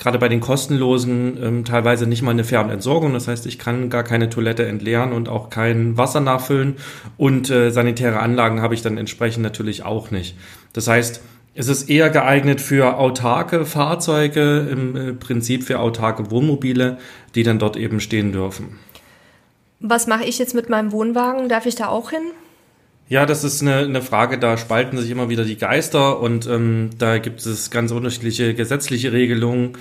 gerade 0.00 0.18
bei 0.18 0.28
den 0.28 0.40
kostenlosen 0.40 1.38
ähm, 1.40 1.64
teilweise 1.64 2.06
nicht 2.06 2.22
mal 2.22 2.30
eine 2.32 2.42
Fernentsorgung. 2.42 3.12
Das 3.12 3.28
heißt, 3.28 3.46
ich 3.46 3.58
kann 3.58 3.90
gar 3.90 4.02
keine 4.02 4.30
Toilette 4.30 4.66
entleeren 4.66 5.12
und 5.12 5.28
auch 5.28 5.50
kein 5.50 5.96
Wasser 5.96 6.20
nachfüllen. 6.20 6.76
Und 7.18 7.50
äh, 7.50 7.70
sanitäre 7.70 8.18
Anlagen 8.18 8.62
habe 8.62 8.74
ich 8.74 8.82
dann 8.82 8.96
entsprechend 8.96 9.42
natürlich 9.42 9.84
auch 9.84 10.10
nicht. 10.10 10.36
Das 10.72 10.88
heißt, 10.88 11.20
es 11.54 11.68
ist 11.68 11.90
eher 11.90 12.08
geeignet 12.08 12.62
für 12.62 12.96
autarke 12.96 13.66
Fahrzeuge, 13.66 14.66
im 14.70 14.96
äh, 14.96 15.12
Prinzip 15.12 15.64
für 15.64 15.78
autarke 15.78 16.30
Wohnmobile, 16.30 16.96
die 17.34 17.42
dann 17.42 17.58
dort 17.58 17.76
eben 17.76 18.00
stehen 18.00 18.32
dürfen. 18.32 18.78
Was 19.80 20.06
mache 20.06 20.24
ich 20.24 20.38
jetzt 20.38 20.54
mit 20.54 20.70
meinem 20.70 20.92
Wohnwagen? 20.92 21.50
Darf 21.50 21.66
ich 21.66 21.74
da 21.74 21.88
auch 21.88 22.10
hin? 22.10 22.22
Ja, 23.10 23.26
das 23.26 23.42
ist 23.42 23.60
eine, 23.60 23.78
eine 23.78 24.02
Frage, 24.02 24.38
da 24.38 24.56
spalten 24.56 24.96
sich 24.96 25.10
immer 25.10 25.28
wieder 25.28 25.44
die 25.44 25.56
Geister 25.56 26.20
und 26.20 26.46
ähm, 26.46 26.90
da 26.96 27.18
gibt 27.18 27.44
es 27.44 27.72
ganz 27.72 27.90
unterschiedliche 27.90 28.54
gesetzliche 28.54 29.12
Regelungen. 29.12 29.72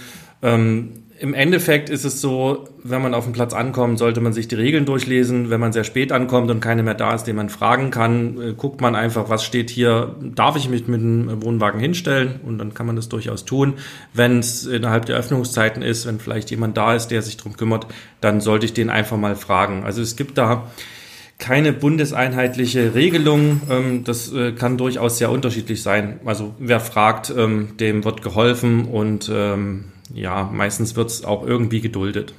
Ähm, 0.42 1.04
Im 1.20 1.36
Endeffekt 1.36 1.92
ist 1.92 2.06
es 2.06 2.22
so, 2.22 2.68
wenn 2.84 3.04
man 3.04 3.14
auf 3.14 3.26
den 3.26 3.34
Platz 3.34 3.54
ankommt, 3.54 4.00
sollte 4.00 4.20
man 4.20 4.34
sich 4.34 4.48
die 4.48 4.56
Regeln 4.56 4.88
durchlesen. 4.88 5.52
Wenn 5.52 5.60
man 5.60 5.74
sehr 5.74 5.84
spät 5.84 6.12
ankommt 6.12 6.50
und 6.50 6.60
keine 6.60 6.82
mehr 6.82 6.96
da 6.96 7.14
ist, 7.14 7.26
den 7.26 7.36
man 7.36 7.50
fragen 7.50 7.92
kann, 7.92 8.42
äh, 8.42 8.54
guckt 8.54 8.82
man 8.82 8.96
einfach, 8.96 9.30
was 9.30 9.44
steht 9.44 9.70
hier, 9.70 10.16
darf 10.20 10.56
ich 10.56 10.68
mich 10.68 10.88
mit 10.88 11.00
dem 11.00 11.44
Wohnwagen 11.44 11.80
hinstellen? 11.80 12.40
Und 12.44 12.58
dann 12.58 12.74
kann 12.74 12.88
man 12.88 12.96
das 12.96 13.10
durchaus 13.10 13.46
tun. 13.46 13.76
Wenn 14.12 14.40
es 14.40 14.66
innerhalb 14.66 15.06
der 15.06 15.18
Öffnungszeiten 15.18 15.84
ist, 15.84 16.08
wenn 16.08 16.20
vielleicht 16.20 16.50
jemand 16.50 16.78
da 16.78 16.96
ist, 16.96 17.10
der 17.10 17.22
sich 17.22 17.38
darum 17.38 17.56
kümmert, 17.56 17.86
dann 18.22 18.42
sollte 18.42 18.66
ich 18.66 18.74
den 18.74 18.90
einfach 18.90 19.18
mal 19.18 19.36
fragen. 19.36 19.84
Also 19.84 20.02
es 20.02 20.16
gibt 20.16 20.40
da 20.40 20.72
keine 21.40 21.74
bundeseinheitliche 21.74 22.94
Regelung. 22.94 23.62
Ähm, 23.70 24.04
das 24.04 24.32
äh, 24.32 24.52
kann 24.52 24.78
durchaus 24.78 25.18
sehr 25.18 25.32
unterschiedlich 25.32 25.82
sein. 25.82 26.20
Also 26.26 26.54
wer 26.60 26.80
fragt, 26.80 27.34
ähm, 27.36 27.78
dem 27.78 28.04
wird 28.06 28.22
geholfen 28.22 28.86
und 28.86 29.32
ähm, 29.34 29.86
ja, 30.14 30.50
meistens 30.52 30.96
wird 30.96 31.10
es 31.10 31.24
auch 31.24 31.46
irgendwie 31.46 31.82
geduldet. 31.82 32.34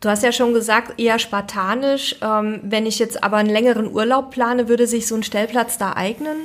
Du 0.00 0.08
hast 0.08 0.22
ja 0.22 0.32
schon 0.32 0.52
gesagt, 0.52 1.00
eher 1.00 1.20
spartanisch. 1.20 2.16
wenn 2.20 2.86
ich 2.86 2.98
jetzt 2.98 3.22
aber 3.22 3.36
einen 3.36 3.50
längeren 3.50 3.86
Urlaub 3.86 4.32
plane, 4.32 4.68
würde 4.68 4.88
sich 4.88 5.06
so 5.06 5.14
ein 5.14 5.22
Stellplatz 5.22 5.78
da 5.78 5.92
eignen? 5.92 6.38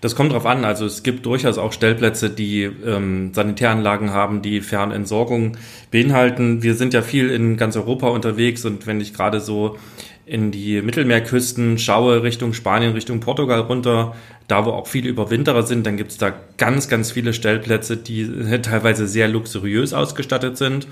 Das 0.00 0.16
kommt 0.16 0.32
drauf 0.32 0.46
an. 0.46 0.64
Also 0.64 0.86
es 0.86 1.02
gibt 1.02 1.26
durchaus 1.26 1.58
auch 1.58 1.72
Stellplätze, 1.72 2.30
die 2.30 2.62
ähm, 2.62 3.32
Sanitäranlagen 3.34 4.10
haben, 4.10 4.42
die 4.42 4.60
Fernentsorgung 4.60 5.56
beinhalten. 5.90 6.62
Wir 6.62 6.74
sind 6.74 6.94
ja 6.94 7.02
viel 7.02 7.30
in 7.30 7.56
ganz 7.56 7.76
Europa 7.76 8.08
unterwegs 8.08 8.64
und 8.64 8.86
wenn 8.86 9.00
ich 9.00 9.14
gerade 9.14 9.40
so 9.40 9.78
in 10.24 10.50
die 10.50 10.80
Mittelmeerküsten 10.82 11.78
schaue, 11.78 12.22
Richtung 12.22 12.52
Spanien, 12.52 12.92
Richtung 12.92 13.20
Portugal 13.20 13.60
runter, 13.60 14.14
da 14.48 14.64
wo 14.64 14.70
auch 14.70 14.86
viele 14.86 15.08
Überwinterer 15.08 15.62
sind, 15.62 15.86
dann 15.86 15.96
gibt 15.96 16.12
es 16.12 16.18
da 16.18 16.32
ganz, 16.58 16.88
ganz 16.88 17.10
viele 17.10 17.32
Stellplätze, 17.32 17.96
die 17.96 18.28
teilweise 18.62 19.06
sehr 19.08 19.28
luxuriös 19.28 19.92
ausgestattet 19.92 20.56
sind. 20.56 20.86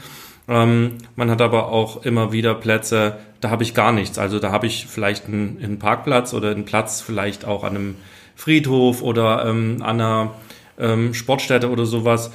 Ähm, 0.48 0.98
man 1.14 1.30
hat 1.30 1.40
aber 1.40 1.68
auch 1.68 2.04
immer 2.04 2.32
wieder 2.32 2.54
Plätze, 2.54 3.18
da 3.40 3.50
habe 3.50 3.62
ich 3.62 3.74
gar 3.74 3.92
nichts. 3.92 4.18
Also 4.18 4.38
da 4.38 4.50
habe 4.50 4.66
ich 4.66 4.86
vielleicht 4.86 5.26
einen, 5.26 5.58
einen, 5.62 5.78
Parkplatz 5.78 6.34
oder 6.34 6.50
einen 6.50 6.64
Platz 6.64 7.00
vielleicht 7.00 7.44
auch 7.44 7.62
an 7.62 7.76
einem 7.76 7.94
Friedhof 8.34 9.02
oder 9.02 9.46
ähm, 9.46 9.76
an 9.80 10.00
einer 10.00 10.34
ähm, 10.78 11.14
Sportstätte 11.14 11.70
oder 11.70 11.86
sowas 11.86 12.32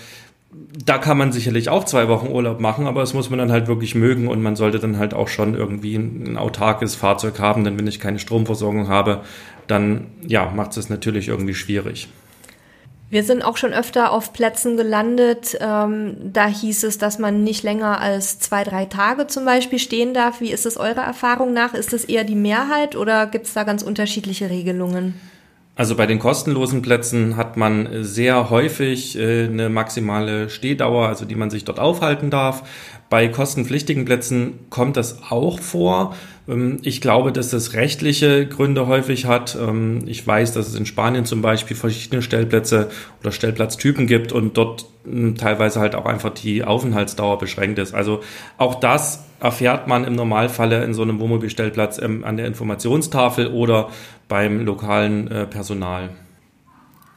da 0.83 0.97
kann 0.97 1.17
man 1.17 1.31
sicherlich 1.31 1.69
auch 1.69 1.83
zwei 1.85 2.07
Wochen 2.07 2.27
Urlaub 2.27 2.59
machen, 2.59 2.87
aber 2.87 3.01
das 3.01 3.13
muss 3.13 3.29
man 3.29 3.39
dann 3.39 3.51
halt 3.51 3.67
wirklich 3.67 3.95
mögen 3.95 4.27
und 4.27 4.41
man 4.41 4.55
sollte 4.55 4.79
dann 4.79 4.97
halt 4.97 5.13
auch 5.13 5.27
schon 5.27 5.55
irgendwie 5.55 5.95
ein, 5.95 6.23
ein 6.27 6.37
autarkes 6.37 6.95
Fahrzeug 6.95 7.39
haben, 7.39 7.63
denn 7.63 7.77
wenn 7.77 7.87
ich 7.87 7.99
keine 7.99 8.19
Stromversorgung 8.19 8.87
habe, 8.87 9.21
dann 9.67 10.07
ja, 10.27 10.51
macht 10.53 10.75
es 10.77 10.89
natürlich 10.89 11.27
irgendwie 11.27 11.53
schwierig. 11.53 12.09
Wir 13.09 13.23
sind 13.23 13.43
auch 13.43 13.55
schon 13.55 13.71
öfter 13.71 14.11
auf 14.11 14.33
Plätzen 14.33 14.77
gelandet. 14.77 15.57
Ähm, 15.61 16.17
da 16.33 16.47
hieß 16.47 16.83
es, 16.83 16.97
dass 16.97 17.19
man 17.19 17.43
nicht 17.43 17.63
länger 17.63 18.01
als 18.01 18.39
zwei, 18.39 18.63
drei 18.63 18.85
Tage 18.85 19.27
zum 19.27 19.45
Beispiel 19.45 19.79
stehen 19.79 20.13
darf. 20.13 20.41
Wie 20.41 20.51
ist 20.51 20.65
es 20.65 20.75
eurer 20.75 21.03
Erfahrung 21.03 21.53
nach? 21.53 21.75
Ist 21.75 21.93
das 21.93 22.05
eher 22.05 22.23
die 22.23 22.35
Mehrheit 22.35 22.95
oder 22.95 23.27
gibt 23.27 23.45
es 23.45 23.53
da 23.53 23.63
ganz 23.63 23.83
unterschiedliche 23.83 24.49
Regelungen? 24.49 25.13
Also 25.77 25.95
bei 25.95 26.05
den 26.05 26.19
kostenlosen 26.19 26.81
Plätzen 26.81 27.35
hat 27.35 27.57
man 27.57 28.03
sehr 28.03 28.49
häufig 28.49 29.17
äh, 29.17 29.43
eine 29.45 29.69
maximale 29.69 30.49
Stehdauer, 30.49 31.07
also 31.07 31.25
die 31.25 31.35
man 31.35 31.49
sich 31.49 31.65
dort 31.65 31.79
aufhalten 31.79 32.29
darf. 32.29 32.63
Bei 33.09 33.27
kostenpflichtigen 33.27 34.05
Plätzen 34.05 34.67
kommt 34.69 34.95
das 34.95 35.21
auch 35.29 35.59
vor. 35.59 36.15
Ähm, 36.47 36.79
ich 36.83 37.01
glaube, 37.01 37.31
dass 37.31 37.49
das 37.49 37.73
rechtliche 37.73 38.47
Gründe 38.47 38.87
häufig 38.87 39.25
hat. 39.25 39.57
Ähm, 39.59 40.03
ich 40.05 40.25
weiß, 40.25 40.53
dass 40.53 40.67
es 40.67 40.75
in 40.75 40.85
Spanien 40.85 41.25
zum 41.25 41.41
Beispiel 41.41 41.75
verschiedene 41.75 42.21
Stellplätze 42.21 42.89
oder 43.21 43.31
Stellplatztypen 43.31 44.07
gibt 44.07 44.31
und 44.31 44.57
dort 44.57 44.85
hm, 45.03 45.35
teilweise 45.35 45.79
halt 45.79 45.95
auch 45.95 46.05
einfach 46.05 46.33
die 46.33 46.63
Aufenthaltsdauer 46.63 47.37
beschränkt 47.37 47.79
ist. 47.79 47.93
Also 47.93 48.21
auch 48.57 48.75
das 48.75 49.25
erfährt 49.39 49.87
man 49.87 50.05
im 50.05 50.13
Normalfalle 50.13 50.83
in 50.83 50.93
so 50.93 51.01
einem 51.01 51.19
Wohnmobilstellplatz 51.19 51.99
ähm, 51.99 52.23
an 52.23 52.37
der 52.37 52.47
Informationstafel 52.47 53.47
oder 53.47 53.89
beim 54.27 54.65
lokalen 54.65 55.29
äh, 55.29 55.45
Personal. 55.45 56.09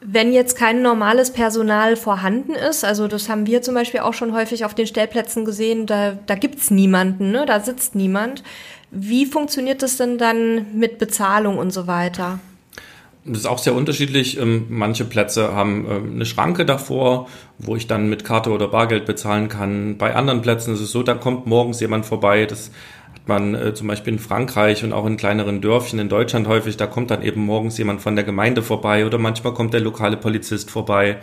Wenn 0.01 0.31
jetzt 0.31 0.55
kein 0.55 0.81
normales 0.81 1.31
Personal 1.31 1.97
vorhanden 1.97 2.53
ist, 2.53 2.85
also 2.85 3.07
das 3.07 3.27
haben 3.27 3.45
wir 3.47 3.61
zum 3.61 3.75
Beispiel 3.75 3.99
auch 3.99 4.13
schon 4.13 4.33
häufig 4.33 4.63
auf 4.63 4.73
den 4.73 4.87
Stellplätzen 4.87 5.43
gesehen, 5.43 5.85
da, 5.85 6.17
da 6.25 6.35
es 6.35 6.71
niemanden, 6.71 7.31
ne? 7.31 7.45
da 7.45 7.59
sitzt 7.59 7.95
niemand. 7.95 8.43
Wie 8.91 9.25
funktioniert 9.25 9.83
das 9.83 9.97
denn 9.97 10.17
dann 10.17 10.67
mit 10.77 10.99
Bezahlung 10.99 11.57
und 11.57 11.71
so 11.71 11.85
weiter? 11.85 12.39
Das 13.25 13.39
ist 13.39 13.45
auch 13.45 13.57
sehr 13.59 13.75
unterschiedlich. 13.75 14.39
Ähm, 14.39 14.67
manche 14.69 15.03
Plätze 15.03 15.53
haben 15.53 15.85
ähm, 15.89 16.11
eine 16.15 16.25
Schranke 16.25 16.65
davor, 16.65 17.27
wo 17.57 17.75
ich 17.75 17.85
dann 17.85 18.09
mit 18.09 18.23
Karte 18.23 18.51
oder 18.51 18.69
Bargeld 18.69 19.05
bezahlen 19.05 19.49
kann. 19.49 19.97
Bei 19.97 20.15
anderen 20.15 20.41
Plätzen 20.41 20.73
ist 20.73 20.79
es 20.79 20.91
so, 20.91 21.03
da 21.03 21.13
kommt 21.13 21.45
morgens 21.45 21.81
jemand 21.81 22.05
vorbei. 22.05 22.45
Das 22.45 22.71
man 23.29 23.55
äh, 23.55 23.73
zum 23.73 23.87
Beispiel 23.87 24.13
in 24.13 24.19
Frankreich 24.19 24.83
und 24.83 24.91
auch 24.91 25.05
in 25.05 25.15
kleineren 25.15 25.61
Dörfchen 25.61 25.99
in 25.99 26.09
Deutschland 26.09 26.47
häufig, 26.49 26.75
da 26.75 26.85
kommt 26.85 27.11
dann 27.11 27.21
eben 27.21 27.45
morgens 27.45 27.77
jemand 27.77 28.01
von 28.01 28.15
der 28.15 28.25
Gemeinde 28.25 28.61
vorbei 28.61 29.05
oder 29.05 29.17
manchmal 29.17 29.53
kommt 29.53 29.73
der 29.73 29.79
lokale 29.79 30.17
Polizist 30.17 30.69
vorbei 30.69 31.19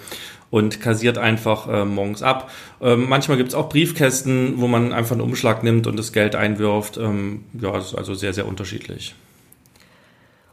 und 0.51 0.81
kassiert 0.81 1.19
einfach 1.19 1.69
äh, 1.69 1.85
morgens 1.85 2.23
ab. 2.23 2.51
Ähm, 2.81 3.09
manchmal 3.09 3.37
gibt 3.37 3.51
es 3.51 3.55
auch 3.55 3.69
Briefkästen, 3.69 4.55
wo 4.57 4.69
man 4.69 4.95
einfach 4.95 5.13
einen 5.13 5.21
Umschlag 5.21 5.63
nimmt 5.63 5.87
und 5.87 5.99
das 5.99 6.15
Geld 6.15 6.35
einwirft. 6.35 6.97
Ähm, 6.97 7.45
ja, 7.61 7.73
das 7.73 7.89
ist 7.89 7.95
also 7.95 8.15
sehr, 8.15 8.33
sehr 8.33 8.49
unterschiedlich. 8.49 9.15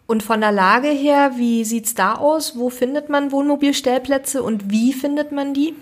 Und 0.06 0.22
von 0.22 0.42
der 0.42 0.52
Lage 0.52 0.90
her, 0.90 1.34
wie 1.38 1.64
sieht's 1.64 1.96
da 1.96 2.16
aus? 2.16 2.58
Wo 2.58 2.70
findet 2.70 3.10
man 3.10 3.32
Wohnmobilstellplätze 3.32 4.44
und 4.44 4.70
wie 4.70 4.92
findet 4.92 5.32
man 5.32 5.54
die? 5.54 5.74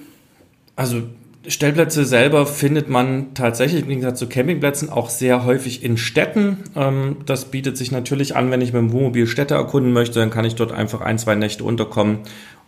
Also 0.75 1.04
Stellplätze 1.48 2.06
selber 2.06 2.46
findet 2.46 2.88
man 2.88 3.34
tatsächlich 3.34 3.82
im 3.82 3.88
Gegensatz 3.88 4.20
zu 4.20 4.28
Campingplätzen 4.28 4.92
auch 4.92 5.10
sehr 5.10 5.44
häufig 5.44 5.84
in 5.84 5.98
Städten. 5.98 6.58
Ähm, 6.76 7.18
das 7.26 7.46
bietet 7.46 7.78
sich 7.78 7.92
natürlich 7.92 8.36
an, 8.36 8.52
wenn 8.52 8.62
ich 8.62 8.74
mit 8.74 8.82
dem 8.82 8.92
Wohnmobil 8.92 9.26
Städte 9.26 9.56
erkunden 9.56 9.92
möchte, 9.92 10.20
dann 10.20 10.30
kann 10.30 10.46
ich 10.46 10.56
dort 10.56 10.72
einfach 10.72 11.02
ein, 11.02 11.18
zwei 11.18 11.34
Nächte 11.34 11.64
unterkommen, 11.64 12.20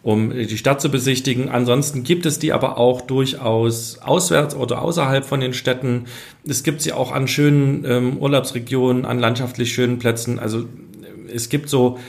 um 0.01 0.31
die 0.31 0.57
Stadt 0.57 0.81
zu 0.81 0.89
besichtigen. 0.89 1.49
Ansonsten 1.49 2.03
gibt 2.03 2.25
es 2.25 2.39
die 2.39 2.51
aber 2.51 2.79
auch 2.79 3.01
durchaus 3.01 3.99
auswärts 3.99 4.55
oder 4.55 4.81
außerhalb 4.81 5.23
von 5.23 5.39
den 5.39 5.53
Städten. 5.53 6.05
Es 6.47 6.63
gibt 6.63 6.81
sie 6.81 6.93
auch 6.93 7.11
an 7.11 7.27
schönen 7.27 7.85
ähm, 7.85 8.17
Urlaubsregionen, 8.17 9.05
an 9.05 9.19
landschaftlich 9.19 9.71
schönen 9.71 9.99
Plätzen. 9.99 10.39
Also 10.39 10.65
es 11.31 11.49
gibt 11.49 11.69
so 11.69 11.99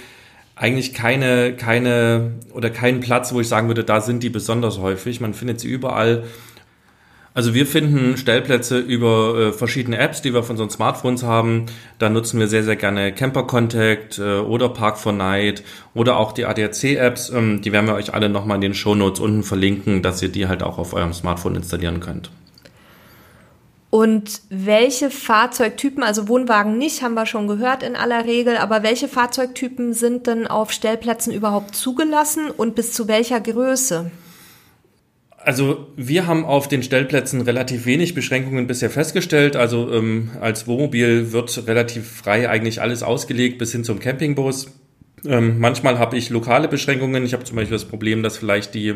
eigentlich 0.57 0.95
keine, 0.95 1.55
keine 1.55 2.33
oder 2.53 2.71
keinen 2.71 3.01
Platz, 3.01 3.35
wo 3.35 3.41
ich 3.41 3.49
sagen 3.49 3.69
würde, 3.69 3.85
da 3.85 4.01
sind 4.01 4.23
die 4.23 4.31
besonders 4.31 4.79
häufig. 4.79 5.21
Man 5.21 5.35
findet 5.35 5.61
sie 5.61 5.69
überall. 5.69 6.25
Also 7.37 7.53
wir 7.53 7.67
finden 7.67 8.17
Stellplätze 8.17 8.79
über 8.79 9.37
äh, 9.37 9.53
verschiedene 9.53 9.99
Apps, 9.99 10.23
die 10.23 10.33
wir 10.33 10.45
von 10.45 10.55
unseren 10.55 10.71
Smartphones 10.71 11.25
haben. 11.25 11.67
Da 11.99 12.09
nutzen 12.09 12.39
wir 12.39 12.47
sehr, 12.47 12.63
sehr 12.63 12.77
gerne 12.77 13.13
Camper 13.13 13.43
Contact 13.43 14.21
äh, 14.21 14.39
oder 14.39 14.69
Park 14.69 14.99
4 14.99 15.11
Night 15.13 15.65
oder 15.95 16.17
auch 16.17 16.31
die 16.31 16.47
ADAC-Apps. 16.47 17.31
Ähm, 17.31 17.61
die 17.61 17.73
werden 17.73 17.89
wir 17.89 17.97
euch 17.97 18.15
alle 18.15 18.29
nochmal 18.29 18.59
in 18.59 18.61
den 18.61 18.75
Show 18.75 18.95
Notes 18.95 19.19
unten 19.19 19.43
verlinken, 19.43 20.01
dass 20.01 20.23
ihr 20.23 20.29
die 20.29 20.47
halt 20.47 20.63
auch 20.63 20.79
auf 20.79 20.95
eurem 20.95 21.13
Smartphone 21.13 21.57
installieren 21.57 21.99
könnt. 21.99 22.31
Und 23.91 24.43
welche 24.49 25.11
Fahrzeugtypen, 25.11 26.05
also 26.05 26.29
Wohnwagen 26.29 26.79
nicht, 26.79 27.03
haben 27.03 27.15
wir 27.15 27.27
schon 27.27 27.49
gehört 27.49 27.83
in 27.83 27.97
aller 27.97 28.27
Regel, 28.27 28.57
aber 28.57 28.85
welche 28.85 29.09
Fahrzeugtypen 29.09 29.93
sind 29.93 30.29
denn 30.29 30.47
auf 30.47 30.71
Stellplätzen 30.71 31.33
überhaupt 31.33 31.75
zugelassen 31.75 32.51
und 32.51 32.77
bis 32.77 32.93
zu 32.93 33.09
welcher 33.09 33.41
Größe? 33.41 34.13
Also 35.45 35.89
wir 35.97 36.27
haben 36.27 36.45
auf 36.47 36.69
den 36.69 36.83
Stellplätzen 36.83 37.43
relativ 37.43 37.85
wenig 37.85 38.15
Beschränkungen 38.15 38.67
bisher 38.67 38.89
festgestellt. 38.89 39.57
Also 39.57 39.93
ähm, 39.93 40.31
als 40.41 40.67
Wohnmobil 40.67 41.33
wird 41.33 41.67
relativ 41.67 42.11
frei 42.11 42.49
eigentlich 42.49 42.81
alles 42.81 43.03
ausgelegt 43.03 43.59
bis 43.59 43.73
hin 43.73 43.85
zum 43.85 44.01
Campingbus. 44.01 44.73
Ähm, 45.27 45.59
manchmal 45.59 45.99
habe 45.99 46.17
ich 46.17 46.31
lokale 46.31 46.69
Beschränkungen. 46.69 47.25
Ich 47.25 47.35
habe 47.35 47.45
zum 47.45 47.57
Beispiel 47.57 47.75
das 47.75 47.85
Problem, 47.85 48.23
dass 48.23 48.39
vielleicht 48.39 48.75
die 48.75 48.95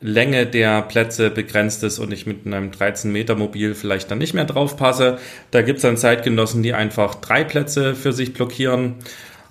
Länge 0.00 0.46
der 0.46 0.82
Plätze 0.82 1.30
begrenzt 1.30 1.82
ist 1.82 1.98
und 1.98 2.12
ich 2.12 2.26
mit 2.26 2.46
einem 2.46 2.70
13 2.70 3.10
Meter 3.12 3.34
Mobil 3.34 3.74
vielleicht 3.74 4.10
dann 4.10 4.18
nicht 4.18 4.32
mehr 4.32 4.46
drauf 4.46 4.76
passe. 4.76 5.18
Da 5.50 5.62
gibt 5.62 5.78
es 5.78 5.82
dann 5.82 5.96
Zeitgenossen, 5.96 6.62
die 6.62 6.72
einfach 6.72 7.16
drei 7.16 7.44
Plätze 7.44 7.94
für 7.94 8.12
sich 8.12 8.32
blockieren. 8.32 8.94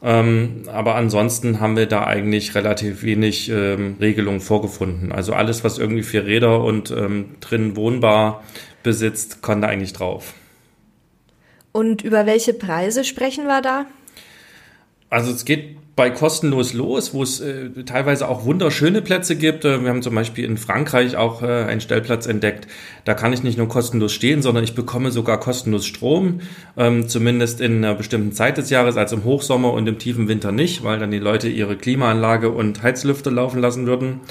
Ähm, 0.01 0.63
aber 0.67 0.95
ansonsten 0.95 1.59
haben 1.59 1.75
wir 1.75 1.85
da 1.85 2.05
eigentlich 2.05 2.55
relativ 2.55 3.03
wenig 3.03 3.49
ähm, 3.49 3.97
Regelungen 3.99 4.39
vorgefunden. 4.39 5.11
Also 5.11 5.33
alles, 5.33 5.63
was 5.63 5.77
irgendwie 5.77 6.03
vier 6.03 6.25
Räder 6.25 6.63
und 6.63 6.91
ähm, 6.91 7.35
drin 7.41 7.75
wohnbar 7.75 8.43
besitzt, 8.81 9.41
kann 9.41 9.61
da 9.61 9.67
eigentlich 9.67 9.93
drauf. 9.93 10.33
Und 11.71 12.01
über 12.01 12.25
welche 12.25 12.53
Preise 12.53 13.03
sprechen 13.03 13.45
wir 13.45 13.61
da? 13.61 13.85
Also 15.09 15.31
es 15.31 15.43
geht 15.43 15.75
bei 15.99 16.11
kostenlos 16.11 16.71
los, 16.71 17.13
wo 17.13 17.23
es 17.23 17.41
äh, 17.41 17.71
teilweise 17.85 18.29
auch 18.29 18.45
wunderschöne 18.45 19.01
Plätze 19.01 19.35
gibt. 19.35 19.65
Äh, 19.65 19.83
wir 19.83 19.89
haben 19.89 20.01
zum 20.01 20.15
Beispiel 20.15 20.45
in 20.45 20.55
Frankreich 20.55 21.17
auch 21.17 21.43
äh, 21.43 21.65
einen 21.65 21.81
Stellplatz 21.81 22.25
entdeckt. 22.25 22.67
Da 23.03 23.15
kann 23.15 23.33
ich 23.33 23.43
nicht 23.43 23.57
nur 23.57 23.67
kostenlos 23.67 24.13
stehen, 24.13 24.41
sondern 24.41 24.63
ich 24.63 24.75
bekomme 24.75 25.11
sogar 25.11 25.41
kostenlos 25.41 25.85
Strom, 25.85 26.39
ähm, 26.77 27.09
zumindest 27.09 27.59
in 27.59 27.83
einer 27.83 27.95
bestimmten 27.95 28.31
Zeit 28.31 28.57
des 28.57 28.69
Jahres, 28.69 28.95
also 28.95 29.17
im 29.17 29.25
Hochsommer 29.25 29.73
und 29.73 29.89
im 29.89 29.99
tiefen 29.99 30.29
Winter 30.29 30.53
nicht, 30.53 30.85
weil 30.85 30.99
dann 30.99 31.11
die 31.11 31.19
Leute 31.19 31.49
ihre 31.49 31.75
Klimaanlage 31.75 32.49
und 32.49 32.81
Heizlüfter 32.81 33.29
laufen 33.29 33.59
lassen 33.59 33.85
würden 33.85 34.21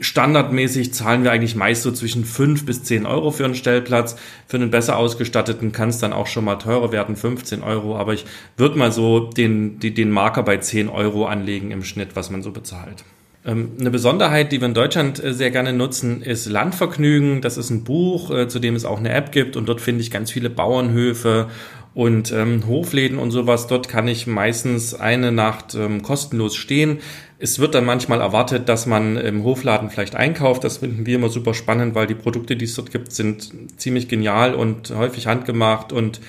standardmäßig 0.00 0.92
zahlen 0.94 1.24
wir 1.24 1.32
eigentlich 1.32 1.56
meist 1.56 1.82
so 1.82 1.92
zwischen 1.92 2.24
5 2.24 2.66
bis 2.66 2.82
10 2.84 3.06
Euro 3.06 3.30
für 3.30 3.44
einen 3.44 3.54
Stellplatz. 3.54 4.16
Für 4.46 4.56
einen 4.56 4.70
besser 4.70 4.96
ausgestatteten 4.96 5.72
kann 5.72 5.88
es 5.88 5.98
dann 5.98 6.12
auch 6.12 6.26
schon 6.26 6.44
mal 6.44 6.56
teurer 6.56 6.92
werden, 6.92 7.16
15 7.16 7.62
Euro. 7.62 7.96
Aber 7.96 8.14
ich 8.14 8.24
würde 8.56 8.78
mal 8.78 8.92
so 8.92 9.30
den, 9.30 9.78
die, 9.78 9.94
den 9.94 10.10
Marker 10.10 10.42
bei 10.42 10.58
10 10.58 10.88
Euro 10.88 11.26
anlegen 11.26 11.70
im 11.70 11.84
Schnitt, 11.84 12.16
was 12.16 12.30
man 12.30 12.42
so 12.42 12.52
bezahlt. 12.52 13.04
Ähm, 13.46 13.72
eine 13.78 13.90
Besonderheit, 13.90 14.50
die 14.50 14.60
wir 14.60 14.66
in 14.66 14.74
Deutschland 14.74 15.22
äh, 15.22 15.32
sehr 15.32 15.50
gerne 15.50 15.72
nutzen, 15.72 16.20
ist 16.20 16.46
Landvergnügen. 16.46 17.40
Das 17.40 17.56
ist 17.56 17.70
ein 17.70 17.84
Buch, 17.84 18.30
äh, 18.30 18.48
zu 18.48 18.58
dem 18.58 18.74
es 18.74 18.84
auch 18.84 18.98
eine 18.98 19.10
App 19.10 19.30
gibt 19.30 19.56
und 19.56 19.68
dort 19.68 19.80
finde 19.80 20.02
ich 20.02 20.10
ganz 20.10 20.32
viele 20.32 20.50
Bauernhöfe 20.50 21.48
und 21.96 22.30
ähm, 22.30 22.66
Hofläden 22.66 23.16
und 23.16 23.30
sowas. 23.30 23.68
Dort 23.68 23.88
kann 23.88 24.06
ich 24.06 24.26
meistens 24.26 24.92
eine 24.92 25.32
Nacht 25.32 25.74
ähm, 25.74 26.02
kostenlos 26.02 26.54
stehen. 26.54 26.98
Es 27.38 27.58
wird 27.58 27.74
dann 27.74 27.86
manchmal 27.86 28.20
erwartet, 28.20 28.68
dass 28.68 28.84
man 28.84 29.16
im 29.16 29.44
Hofladen 29.44 29.88
vielleicht 29.88 30.14
einkauft. 30.14 30.62
Das 30.62 30.76
finden 30.76 31.06
wir 31.06 31.16
immer 31.16 31.30
super 31.30 31.54
spannend, 31.54 31.94
weil 31.94 32.06
die 32.06 32.14
Produkte, 32.14 32.54
die 32.54 32.66
es 32.66 32.74
dort 32.74 32.90
gibt, 32.90 33.12
sind 33.12 33.50
ziemlich 33.78 34.08
genial 34.08 34.54
und 34.54 34.90
häufig 34.94 35.26
handgemacht 35.26 35.90
und 35.90 36.20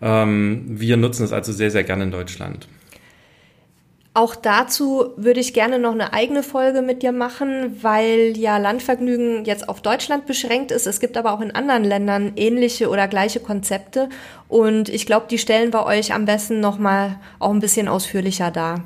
ähm, 0.00 0.64
wir 0.66 0.96
nutzen 0.96 1.24
es 1.24 1.32
also 1.34 1.52
sehr, 1.52 1.70
sehr 1.70 1.84
gerne 1.84 2.04
in 2.04 2.10
Deutschland. 2.10 2.66
Auch 4.14 4.36
dazu 4.36 5.14
würde 5.16 5.40
ich 5.40 5.54
gerne 5.54 5.78
noch 5.78 5.92
eine 5.92 6.12
eigene 6.12 6.42
Folge 6.42 6.82
mit 6.82 7.02
dir 7.02 7.12
machen, 7.12 7.78
weil 7.82 8.36
ja 8.36 8.58
Landvergnügen 8.58 9.46
jetzt 9.46 9.70
auf 9.70 9.80
Deutschland 9.80 10.26
beschränkt 10.26 10.70
ist. 10.70 10.86
Es 10.86 11.00
gibt 11.00 11.16
aber 11.16 11.32
auch 11.32 11.40
in 11.40 11.54
anderen 11.54 11.82
Ländern 11.82 12.32
ähnliche 12.36 12.90
oder 12.90 13.08
gleiche 13.08 13.40
Konzepte 13.40 14.10
und 14.48 14.90
ich 14.90 15.06
glaube, 15.06 15.28
die 15.30 15.38
stellen 15.38 15.72
wir 15.72 15.86
euch 15.86 16.12
am 16.12 16.26
besten 16.26 16.60
noch 16.60 16.78
mal 16.78 17.20
auch 17.38 17.52
ein 17.52 17.60
bisschen 17.60 17.88
ausführlicher 17.88 18.50
dar. 18.50 18.84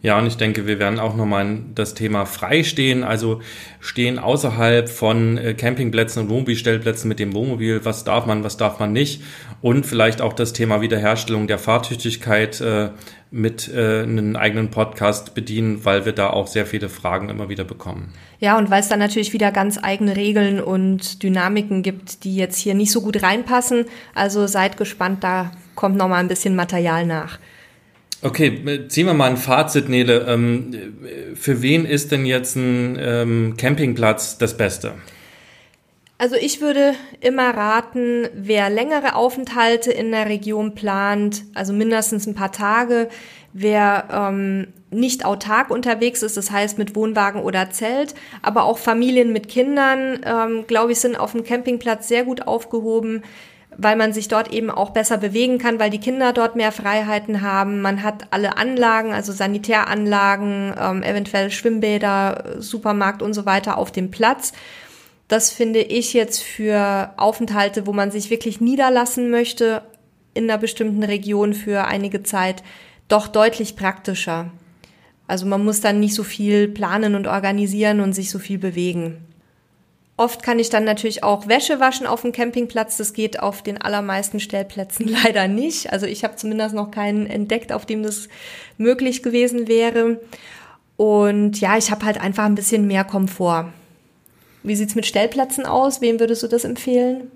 Ja, 0.00 0.16
und 0.16 0.26
ich 0.26 0.36
denke, 0.36 0.68
wir 0.68 0.78
werden 0.78 1.00
auch 1.00 1.16
nochmal 1.16 1.58
das 1.74 1.94
Thema 1.94 2.24
Freistehen, 2.24 3.02
also 3.02 3.40
stehen 3.80 4.20
außerhalb 4.20 4.88
von 4.88 5.36
äh, 5.38 5.54
Campingplätzen 5.54 6.22
und 6.22 6.28
Wohnmobilstellplätzen 6.28 7.08
mit 7.08 7.18
dem 7.18 7.34
Wohnmobil. 7.34 7.84
Was 7.84 8.04
darf 8.04 8.24
man, 8.24 8.44
was 8.44 8.56
darf 8.56 8.78
man 8.78 8.92
nicht? 8.92 9.24
Und 9.60 9.86
vielleicht 9.86 10.20
auch 10.20 10.34
das 10.34 10.52
Thema 10.52 10.80
Wiederherstellung 10.82 11.48
der 11.48 11.58
Fahrtüchtigkeit 11.58 12.60
äh, 12.60 12.90
mit 13.30 13.68
äh, 13.68 14.02
einem 14.02 14.36
eigenen 14.36 14.70
Podcast 14.70 15.34
bedienen, 15.34 15.84
weil 15.84 16.06
wir 16.06 16.12
da 16.12 16.30
auch 16.30 16.46
sehr 16.46 16.64
viele 16.66 16.88
Fragen 16.88 17.28
immer 17.28 17.48
wieder 17.48 17.64
bekommen. 17.64 18.12
Ja, 18.40 18.56
und 18.56 18.70
weil 18.70 18.80
es 18.80 18.88
dann 18.88 18.98
natürlich 18.98 19.32
wieder 19.32 19.52
ganz 19.52 19.78
eigene 19.82 20.16
Regeln 20.16 20.60
und 20.60 21.22
Dynamiken 21.22 21.82
gibt, 21.82 22.24
die 22.24 22.36
jetzt 22.36 22.58
hier 22.58 22.74
nicht 22.74 22.90
so 22.90 23.02
gut 23.02 23.22
reinpassen. 23.22 23.84
Also 24.14 24.46
seid 24.46 24.76
gespannt, 24.76 25.22
da 25.24 25.52
kommt 25.74 25.96
nochmal 25.96 26.20
ein 26.20 26.28
bisschen 26.28 26.56
Material 26.56 27.04
nach. 27.06 27.38
Okay, 28.20 28.88
ziehen 28.88 29.06
wir 29.06 29.14
mal 29.14 29.30
ein 29.30 29.36
Fazit, 29.36 29.88
Nele. 29.88 30.26
Ähm, 30.26 30.74
für 31.34 31.62
wen 31.62 31.84
ist 31.84 32.10
denn 32.10 32.26
jetzt 32.26 32.56
ein 32.56 32.96
ähm, 33.00 33.54
Campingplatz 33.56 34.38
das 34.38 34.56
Beste? 34.56 34.94
Also 36.20 36.34
ich 36.34 36.60
würde 36.60 36.94
immer 37.20 37.56
raten, 37.56 38.28
wer 38.34 38.70
längere 38.70 39.14
Aufenthalte 39.14 39.92
in 39.92 40.10
der 40.10 40.26
Region 40.26 40.74
plant, 40.74 41.44
also 41.54 41.72
mindestens 41.72 42.26
ein 42.26 42.34
paar 42.34 42.50
Tage, 42.50 43.08
wer 43.52 44.08
ähm, 44.12 44.66
nicht 44.90 45.24
autark 45.24 45.70
unterwegs 45.70 46.24
ist, 46.24 46.36
das 46.36 46.50
heißt 46.50 46.76
mit 46.76 46.96
Wohnwagen 46.96 47.40
oder 47.40 47.70
Zelt, 47.70 48.16
aber 48.42 48.64
auch 48.64 48.78
Familien 48.78 49.32
mit 49.32 49.48
Kindern, 49.48 50.18
ähm, 50.24 50.64
glaube 50.66 50.90
ich, 50.90 50.98
sind 50.98 51.14
auf 51.18 51.32
dem 51.32 51.44
Campingplatz 51.44 52.08
sehr 52.08 52.24
gut 52.24 52.46
aufgehoben 52.46 53.22
weil 53.80 53.96
man 53.96 54.12
sich 54.12 54.26
dort 54.26 54.52
eben 54.52 54.70
auch 54.70 54.90
besser 54.90 55.18
bewegen 55.18 55.58
kann, 55.58 55.78
weil 55.78 55.90
die 55.90 56.00
Kinder 56.00 56.32
dort 56.32 56.56
mehr 56.56 56.72
Freiheiten 56.72 57.42
haben. 57.42 57.80
Man 57.80 58.02
hat 58.02 58.26
alle 58.30 58.56
Anlagen, 58.56 59.12
also 59.12 59.30
Sanitäranlagen, 59.30 60.74
ähm, 60.78 61.02
eventuell 61.04 61.50
Schwimmbäder, 61.50 62.56
Supermarkt 62.58 63.22
und 63.22 63.34
so 63.34 63.46
weiter 63.46 63.78
auf 63.78 63.92
dem 63.92 64.10
Platz. 64.10 64.52
Das 65.28 65.50
finde 65.50 65.80
ich 65.80 66.14
jetzt 66.14 66.42
für 66.42 67.12
Aufenthalte, 67.18 67.86
wo 67.86 67.92
man 67.92 68.10
sich 68.10 68.30
wirklich 68.30 68.60
niederlassen 68.60 69.30
möchte 69.30 69.82
in 70.34 70.44
einer 70.44 70.58
bestimmten 70.58 71.04
Region 71.04 71.52
für 71.52 71.84
einige 71.84 72.22
Zeit, 72.22 72.62
doch 73.08 73.28
deutlich 73.28 73.76
praktischer. 73.76 74.50
Also 75.26 75.44
man 75.44 75.62
muss 75.62 75.82
dann 75.82 76.00
nicht 76.00 76.14
so 76.14 76.24
viel 76.24 76.68
planen 76.68 77.14
und 77.14 77.26
organisieren 77.26 78.00
und 78.00 78.14
sich 78.14 78.30
so 78.30 78.38
viel 78.38 78.58
bewegen. 78.58 79.18
Oft 80.16 80.42
kann 80.42 80.58
ich 80.58 80.70
dann 80.70 80.84
natürlich 80.84 81.22
auch 81.22 81.46
Wäsche 81.46 81.78
waschen 81.78 82.06
auf 82.06 82.22
dem 82.22 82.32
Campingplatz. 82.32 82.96
Das 82.96 83.12
geht 83.12 83.38
auf 83.38 83.62
den 83.62 83.80
allermeisten 83.80 84.40
Stellplätzen 84.40 85.06
leider 85.24 85.46
nicht. 85.46 85.92
Also 85.92 86.06
ich 86.06 86.24
habe 86.24 86.36
zumindest 86.36 86.74
noch 86.74 86.90
keinen 86.90 87.26
entdeckt, 87.26 87.72
auf 87.72 87.86
dem 87.86 88.02
das 88.02 88.28
möglich 88.78 89.22
gewesen 89.22 89.68
wäre. 89.68 90.20
Und 90.96 91.60
ja, 91.60 91.76
ich 91.76 91.90
habe 91.90 92.04
halt 92.04 92.20
einfach 92.20 92.46
ein 92.46 92.56
bisschen 92.56 92.86
mehr 92.86 93.04
Komfort. 93.04 93.72
Wie 94.62 94.76
sieht's 94.76 94.94
mit 94.94 95.06
Stellplätzen 95.06 95.66
aus? 95.66 96.00
Wem 96.00 96.20
würdest 96.20 96.42
du 96.42 96.48
das 96.48 96.64
empfehlen? 96.64 97.30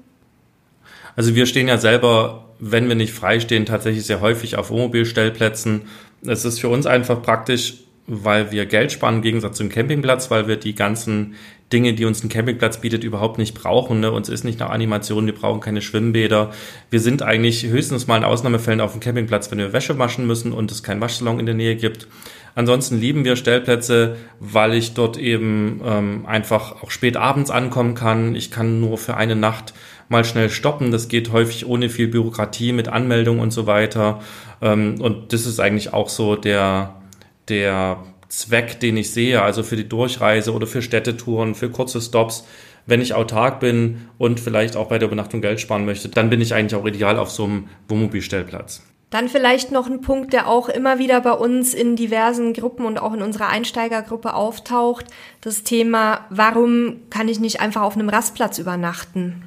Also 1.15 1.35
wir 1.35 1.47
stehen 1.47 1.69
ja 1.69 1.79
selber 1.79 2.53
wenn 2.65 2.89
wir 2.89 2.95
nicht 2.95 3.13
freistehen, 3.13 3.67
tatsächlich 3.67 4.07
sehr 4.07 4.21
häufig 4.21 4.57
auf 4.57 4.71
Wohnmobilstellplätzen. 4.71 5.83
Es 6.25 6.45
ist 6.45 6.61
für 6.61 6.69
uns 6.69 6.87
einfach 6.87 7.21
praktisch, 7.21 7.75
weil 8.07 8.53
wir 8.53 8.67
Geld 8.67 8.93
sparen 8.93 9.17
im 9.17 9.23
Gegensatz 9.23 9.57
zum 9.57 9.69
Campingplatz, 9.69 10.31
weil 10.31 10.47
wir 10.47 10.55
die 10.55 10.77
ganzen 10.77 11.35
Dinge, 11.73 11.95
die 11.95 12.05
uns 12.05 12.23
ein 12.23 12.29
Campingplatz 12.29 12.81
bietet, 12.81 13.03
überhaupt 13.03 13.39
nicht 13.39 13.55
brauchen. 13.55 13.99
Ne? 13.99 14.13
Uns 14.13 14.29
ist 14.29 14.45
nicht 14.45 14.61
nach 14.61 14.71
Animation, 14.71 15.27
wir 15.27 15.35
brauchen 15.35 15.61
keine 15.61 15.83
Schwimmbäder. 15.83 16.53
Wir 16.91 17.01
sind 17.01 17.23
eigentlich 17.23 17.65
höchstens 17.65 18.07
mal 18.07 18.19
in 18.19 18.25
Ausnahmefällen 18.25 18.81
auf 18.81 18.93
dem 18.93 19.01
Campingplatz, 19.01 19.51
wenn 19.51 19.59
wir 19.59 19.73
Wäsche 19.73 19.99
waschen 19.99 20.29
müssen 20.29 20.53
und 20.53 20.71
es 20.71 20.85
keinen 20.85 21.01
Waschsalon 21.01 21.41
in 21.41 21.47
der 21.47 21.57
Nähe 21.57 21.75
gibt. 21.75 22.07
Ansonsten 22.55 22.99
lieben 22.99 23.25
wir 23.25 23.37
Stellplätze, 23.37 24.17
weil 24.39 24.75
ich 24.75 24.95
dort 24.95 25.17
eben 25.17 25.81
ähm, 25.85 26.27
einfach 26.27 26.83
auch 26.83 26.91
spät 26.91 27.17
abends 27.17 27.51
ankommen 27.51 27.95
kann. 27.95 28.35
Ich 28.35 28.51
kann 28.51 28.81
nur 28.81 28.99
für 28.99 29.17
eine 29.17 29.37
Nacht 29.37 29.73
mal 30.09 30.25
schnell 30.25 30.51
stoppen. 30.51 30.91
Das 30.91 31.09
geht 31.09 31.33
häufig 31.33 31.67
ohne 31.67 31.89
viel 31.89 32.09
Bürokratie 32.09 32.73
mit 32.73 32.89
Anmeldung 32.89 33.41
und 33.41 33.53
so 33.53 33.67
weiter. 33.67 34.21
Ähm, 34.61 35.01
und 35.01 35.33
das 35.33 35.47
ist 35.47 35.61
eigentlich 35.61 35.93
auch 35.93 36.09
so 36.09 36.37
der, 36.37 37.01
der 37.49 38.05
Zweck, 38.29 38.81
den 38.81 38.97
ich 38.97 39.11
sehe, 39.11 39.43
also 39.43 39.63
für 39.63 39.77
die 39.77 39.89
Durchreise 39.89 40.53
oder 40.53 40.67
für 40.67 40.83
Städtetouren, 40.83 41.55
für 41.55 41.71
kurze 41.71 42.01
Stops. 42.01 42.47
Wenn 42.85 43.01
ich 43.01 43.15
autark 43.15 43.61
bin 43.61 44.09
und 44.19 44.41
vielleicht 44.41 44.77
auch 44.77 44.89
bei 44.89 44.99
der 44.99 45.07
Übernachtung 45.07 45.41
Geld 45.41 45.61
sparen 45.61 45.85
möchte, 45.85 46.09
dann 46.09 46.31
bin 46.31 46.41
ich 46.41 46.53
eigentlich 46.53 46.75
auch 46.75 46.87
ideal 46.87 47.19
auf 47.19 47.31
so 47.31 47.45
einem 47.45 47.69
Wohnmobilstellplatz. 47.89 48.83
Dann 49.13 49.29
vielleicht 49.29 49.73
noch 49.73 49.89
ein 49.89 50.01
Punkt, 50.01 50.33
der 50.33 50.49
auch 50.49 50.71
immer 50.71 50.99
wieder 50.99 51.21
bei 51.21 51.33
uns 51.33 51.75
in 51.75 51.97
diversen 51.97 52.55
Gruppen 52.55 52.87
und 52.87 52.99
auch 52.99 53.13
in 53.13 53.21
unserer 53.21 53.49
Einsteigergruppe 53.49 54.33
auftaucht. 54.33 55.05
Das 55.43 55.65
Thema, 55.65 56.21
warum 56.31 56.97
kann 57.11 57.29
ich 57.29 57.39
nicht 57.39 57.61
einfach 57.61 57.83
auf 57.83 57.95
einem 57.95 58.09
Rastplatz 58.09 58.59
übernachten? 58.59 59.43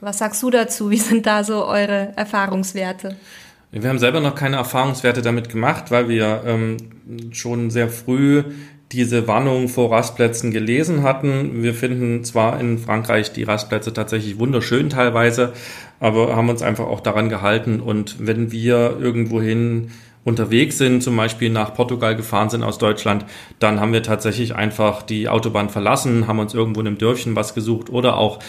Was 0.00 0.16
sagst 0.16 0.42
du 0.42 0.48
dazu? 0.48 0.90
Wie 0.90 0.96
sind 0.96 1.26
da 1.26 1.44
so 1.44 1.66
eure 1.66 2.14
Erfahrungswerte? 2.16 3.16
Wir 3.72 3.90
haben 3.90 3.98
selber 3.98 4.20
noch 4.20 4.34
keine 4.34 4.56
Erfahrungswerte 4.56 5.20
damit 5.20 5.50
gemacht, 5.50 5.90
weil 5.90 6.08
wir 6.08 6.42
ähm, 6.46 6.78
schon 7.32 7.70
sehr 7.70 7.90
früh 7.90 8.42
diese 8.92 9.26
Warnung 9.26 9.68
vor 9.68 9.90
Rastplätzen 9.90 10.52
gelesen 10.52 11.02
hatten. 11.02 11.62
Wir 11.62 11.74
finden 11.74 12.24
zwar 12.24 12.60
in 12.60 12.78
Frankreich 12.78 13.32
die 13.32 13.42
Rastplätze 13.42 13.92
tatsächlich 13.92 14.38
wunderschön 14.38 14.90
teilweise, 14.90 15.52
aber 15.98 16.36
haben 16.36 16.48
uns 16.48 16.62
einfach 16.62 16.86
auch 16.86 17.00
daran 17.00 17.28
gehalten. 17.28 17.80
Und 17.80 18.16
wenn 18.18 18.52
wir 18.52 18.96
irgendwohin 19.00 19.90
unterwegs 20.24 20.78
sind, 20.78 21.02
zum 21.02 21.16
Beispiel 21.16 21.50
nach 21.50 21.74
Portugal 21.74 22.16
gefahren 22.16 22.50
sind 22.50 22.62
aus 22.62 22.78
Deutschland, 22.78 23.24
dann 23.58 23.80
haben 23.80 23.92
wir 23.92 24.02
tatsächlich 24.02 24.54
einfach 24.54 25.02
die 25.02 25.28
Autobahn 25.28 25.68
verlassen, 25.68 26.26
haben 26.26 26.38
uns 26.38 26.54
irgendwo 26.54 26.80
in 26.80 26.86
einem 26.86 26.98
Dörfchen 26.98 27.36
was 27.36 27.54
gesucht 27.54 27.90
oder 27.90 28.16
auch 28.16 28.40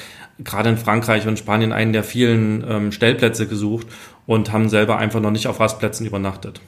gerade 0.44 0.70
in 0.70 0.78
Frankreich 0.78 1.28
und 1.28 1.40
Spanien 1.40 1.72
einen 1.72 1.94
der 1.94 2.04
vielen 2.04 2.64
ähm, 2.68 2.92
Stellplätze 2.92 3.48
gesucht 3.48 3.88
und 4.26 4.52
haben 4.52 4.70
selber 4.70 4.98
einfach 4.98 5.20
noch 5.20 5.32
nicht 5.32 5.48
auf 5.48 5.60
Rastplätzen 5.60 6.06
übernachtet. 6.06 6.62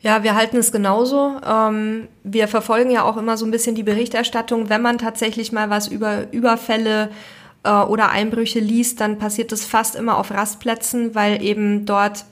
Ja, 0.00 0.22
wir 0.22 0.36
halten 0.36 0.58
es 0.58 0.70
genauso. 0.70 1.40
Ähm, 1.44 2.08
wir 2.22 2.46
verfolgen 2.46 2.90
ja 2.90 3.02
auch 3.02 3.16
immer 3.16 3.36
so 3.36 3.44
ein 3.44 3.50
bisschen 3.50 3.74
die 3.74 3.82
Berichterstattung. 3.82 4.68
Wenn 4.68 4.82
man 4.82 4.98
tatsächlich 4.98 5.50
mal 5.50 5.70
was 5.70 5.88
über 5.88 6.32
Überfälle 6.32 7.10
äh, 7.64 7.70
oder 7.70 8.10
Einbrüche 8.10 8.60
liest, 8.60 9.00
dann 9.00 9.18
passiert 9.18 9.50
es 9.50 9.64
fast 9.64 9.96
immer 9.96 10.18
auf 10.18 10.30
Rastplätzen, 10.30 11.14
weil 11.14 11.42
eben 11.42 11.84
dort 11.84 12.24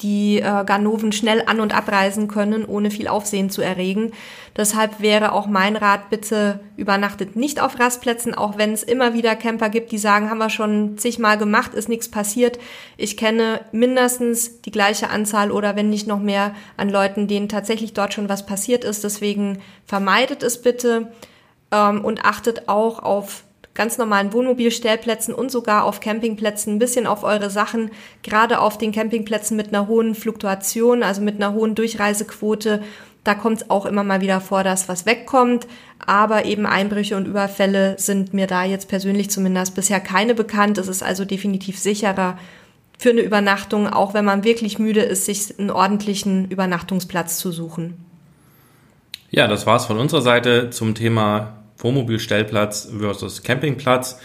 die 0.00 0.38
äh, 0.38 0.64
Ganoven 0.64 1.10
schnell 1.12 1.42
an- 1.46 1.60
und 1.60 1.74
abreisen 1.74 2.28
können, 2.28 2.64
ohne 2.64 2.90
viel 2.90 3.08
Aufsehen 3.08 3.50
zu 3.50 3.62
erregen. 3.62 4.12
Deshalb 4.56 5.00
wäre 5.00 5.32
auch 5.32 5.46
mein 5.46 5.76
Rat, 5.76 6.10
bitte 6.10 6.60
übernachtet 6.76 7.36
nicht 7.36 7.60
auf 7.60 7.78
Rastplätzen, 7.78 8.34
auch 8.34 8.58
wenn 8.58 8.72
es 8.72 8.82
immer 8.82 9.14
wieder 9.14 9.34
Camper 9.34 9.68
gibt, 9.68 9.90
die 9.90 9.98
sagen, 9.98 10.30
haben 10.30 10.38
wir 10.38 10.50
schon 10.50 10.98
zigmal 10.98 11.36
gemacht, 11.36 11.74
ist 11.74 11.88
nichts 11.88 12.08
passiert. 12.08 12.58
Ich 12.96 13.16
kenne 13.16 13.60
mindestens 13.72 14.62
die 14.62 14.70
gleiche 14.70 15.10
Anzahl 15.10 15.50
oder 15.50 15.74
wenn 15.74 15.90
nicht 15.90 16.06
noch 16.06 16.20
mehr 16.20 16.54
an 16.76 16.88
Leuten, 16.88 17.26
denen 17.26 17.48
tatsächlich 17.48 17.92
dort 17.92 18.14
schon 18.14 18.28
was 18.28 18.46
passiert 18.46 18.84
ist. 18.84 19.02
Deswegen 19.02 19.58
vermeidet 19.84 20.42
es 20.42 20.62
bitte 20.62 21.12
ähm, 21.72 22.04
und 22.04 22.24
achtet 22.24 22.68
auch 22.68 23.00
auf 23.00 23.44
ganz 23.78 23.96
normalen 23.96 24.32
Wohnmobilstellplätzen 24.32 25.32
und 25.32 25.52
sogar 25.52 25.84
auf 25.84 26.00
Campingplätzen 26.00 26.74
ein 26.74 26.78
bisschen 26.80 27.06
auf 27.06 27.22
eure 27.22 27.48
Sachen, 27.48 27.92
gerade 28.24 28.60
auf 28.60 28.76
den 28.76 28.90
Campingplätzen 28.90 29.56
mit 29.56 29.68
einer 29.68 29.86
hohen 29.86 30.16
Fluktuation, 30.16 31.04
also 31.04 31.22
mit 31.22 31.36
einer 31.36 31.54
hohen 31.54 31.76
Durchreisequote. 31.76 32.82
Da 33.22 33.34
kommt 33.34 33.62
es 33.62 33.70
auch 33.70 33.86
immer 33.86 34.02
mal 34.02 34.20
wieder 34.20 34.40
vor, 34.40 34.64
dass 34.64 34.88
was 34.88 35.06
wegkommt, 35.06 35.68
aber 36.04 36.44
eben 36.44 36.66
Einbrüche 36.66 37.16
und 37.16 37.28
Überfälle 37.28 37.94
sind 37.98 38.34
mir 38.34 38.48
da 38.48 38.64
jetzt 38.64 38.88
persönlich 38.88 39.30
zumindest 39.30 39.76
bisher 39.76 40.00
keine 40.00 40.34
bekannt. 40.34 40.76
Es 40.78 40.88
ist 40.88 41.04
also 41.04 41.24
definitiv 41.24 41.78
sicherer 41.78 42.36
für 42.98 43.10
eine 43.10 43.20
Übernachtung, 43.20 43.86
auch 43.86 44.12
wenn 44.12 44.24
man 44.24 44.42
wirklich 44.42 44.80
müde 44.80 45.02
ist, 45.02 45.26
sich 45.26 45.56
einen 45.56 45.70
ordentlichen 45.70 46.50
Übernachtungsplatz 46.50 47.38
zu 47.38 47.52
suchen. 47.52 48.04
Ja, 49.30 49.46
das 49.46 49.66
war's 49.66 49.86
von 49.86 49.98
unserer 49.98 50.22
Seite 50.22 50.70
zum 50.70 50.96
Thema 50.96 51.57
Wohnmobilstellplatz 51.78 52.88
versus 52.98 53.42
Campingplatz. 53.42 54.18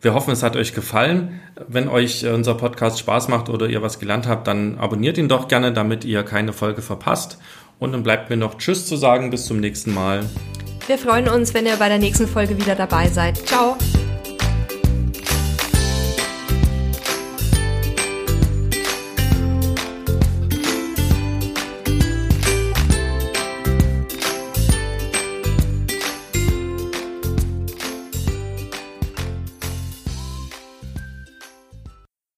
Wir 0.00 0.14
hoffen, 0.14 0.32
es 0.32 0.42
hat 0.42 0.56
euch 0.56 0.74
gefallen. 0.74 1.40
Wenn 1.68 1.88
euch 1.88 2.26
unser 2.26 2.54
Podcast 2.54 2.98
Spaß 2.98 3.28
macht 3.28 3.48
oder 3.48 3.68
ihr 3.68 3.82
was 3.82 4.00
gelernt 4.00 4.26
habt, 4.26 4.48
dann 4.48 4.78
abonniert 4.78 5.16
ihn 5.16 5.28
doch 5.28 5.46
gerne, 5.46 5.72
damit 5.72 6.04
ihr 6.04 6.24
keine 6.24 6.52
Folge 6.52 6.82
verpasst. 6.82 7.38
Und 7.78 7.92
dann 7.92 8.02
bleibt 8.02 8.28
mir 8.28 8.36
noch 8.36 8.58
Tschüss 8.58 8.86
zu 8.86 8.96
sagen. 8.96 9.30
Bis 9.30 9.46
zum 9.46 9.60
nächsten 9.60 9.94
Mal. 9.94 10.24
Wir 10.86 10.98
freuen 10.98 11.28
uns, 11.28 11.54
wenn 11.54 11.66
ihr 11.66 11.76
bei 11.76 11.88
der 11.88 11.98
nächsten 11.98 12.26
Folge 12.26 12.58
wieder 12.58 12.74
dabei 12.74 13.08
seid. 13.08 13.36
Ciao. 13.46 13.76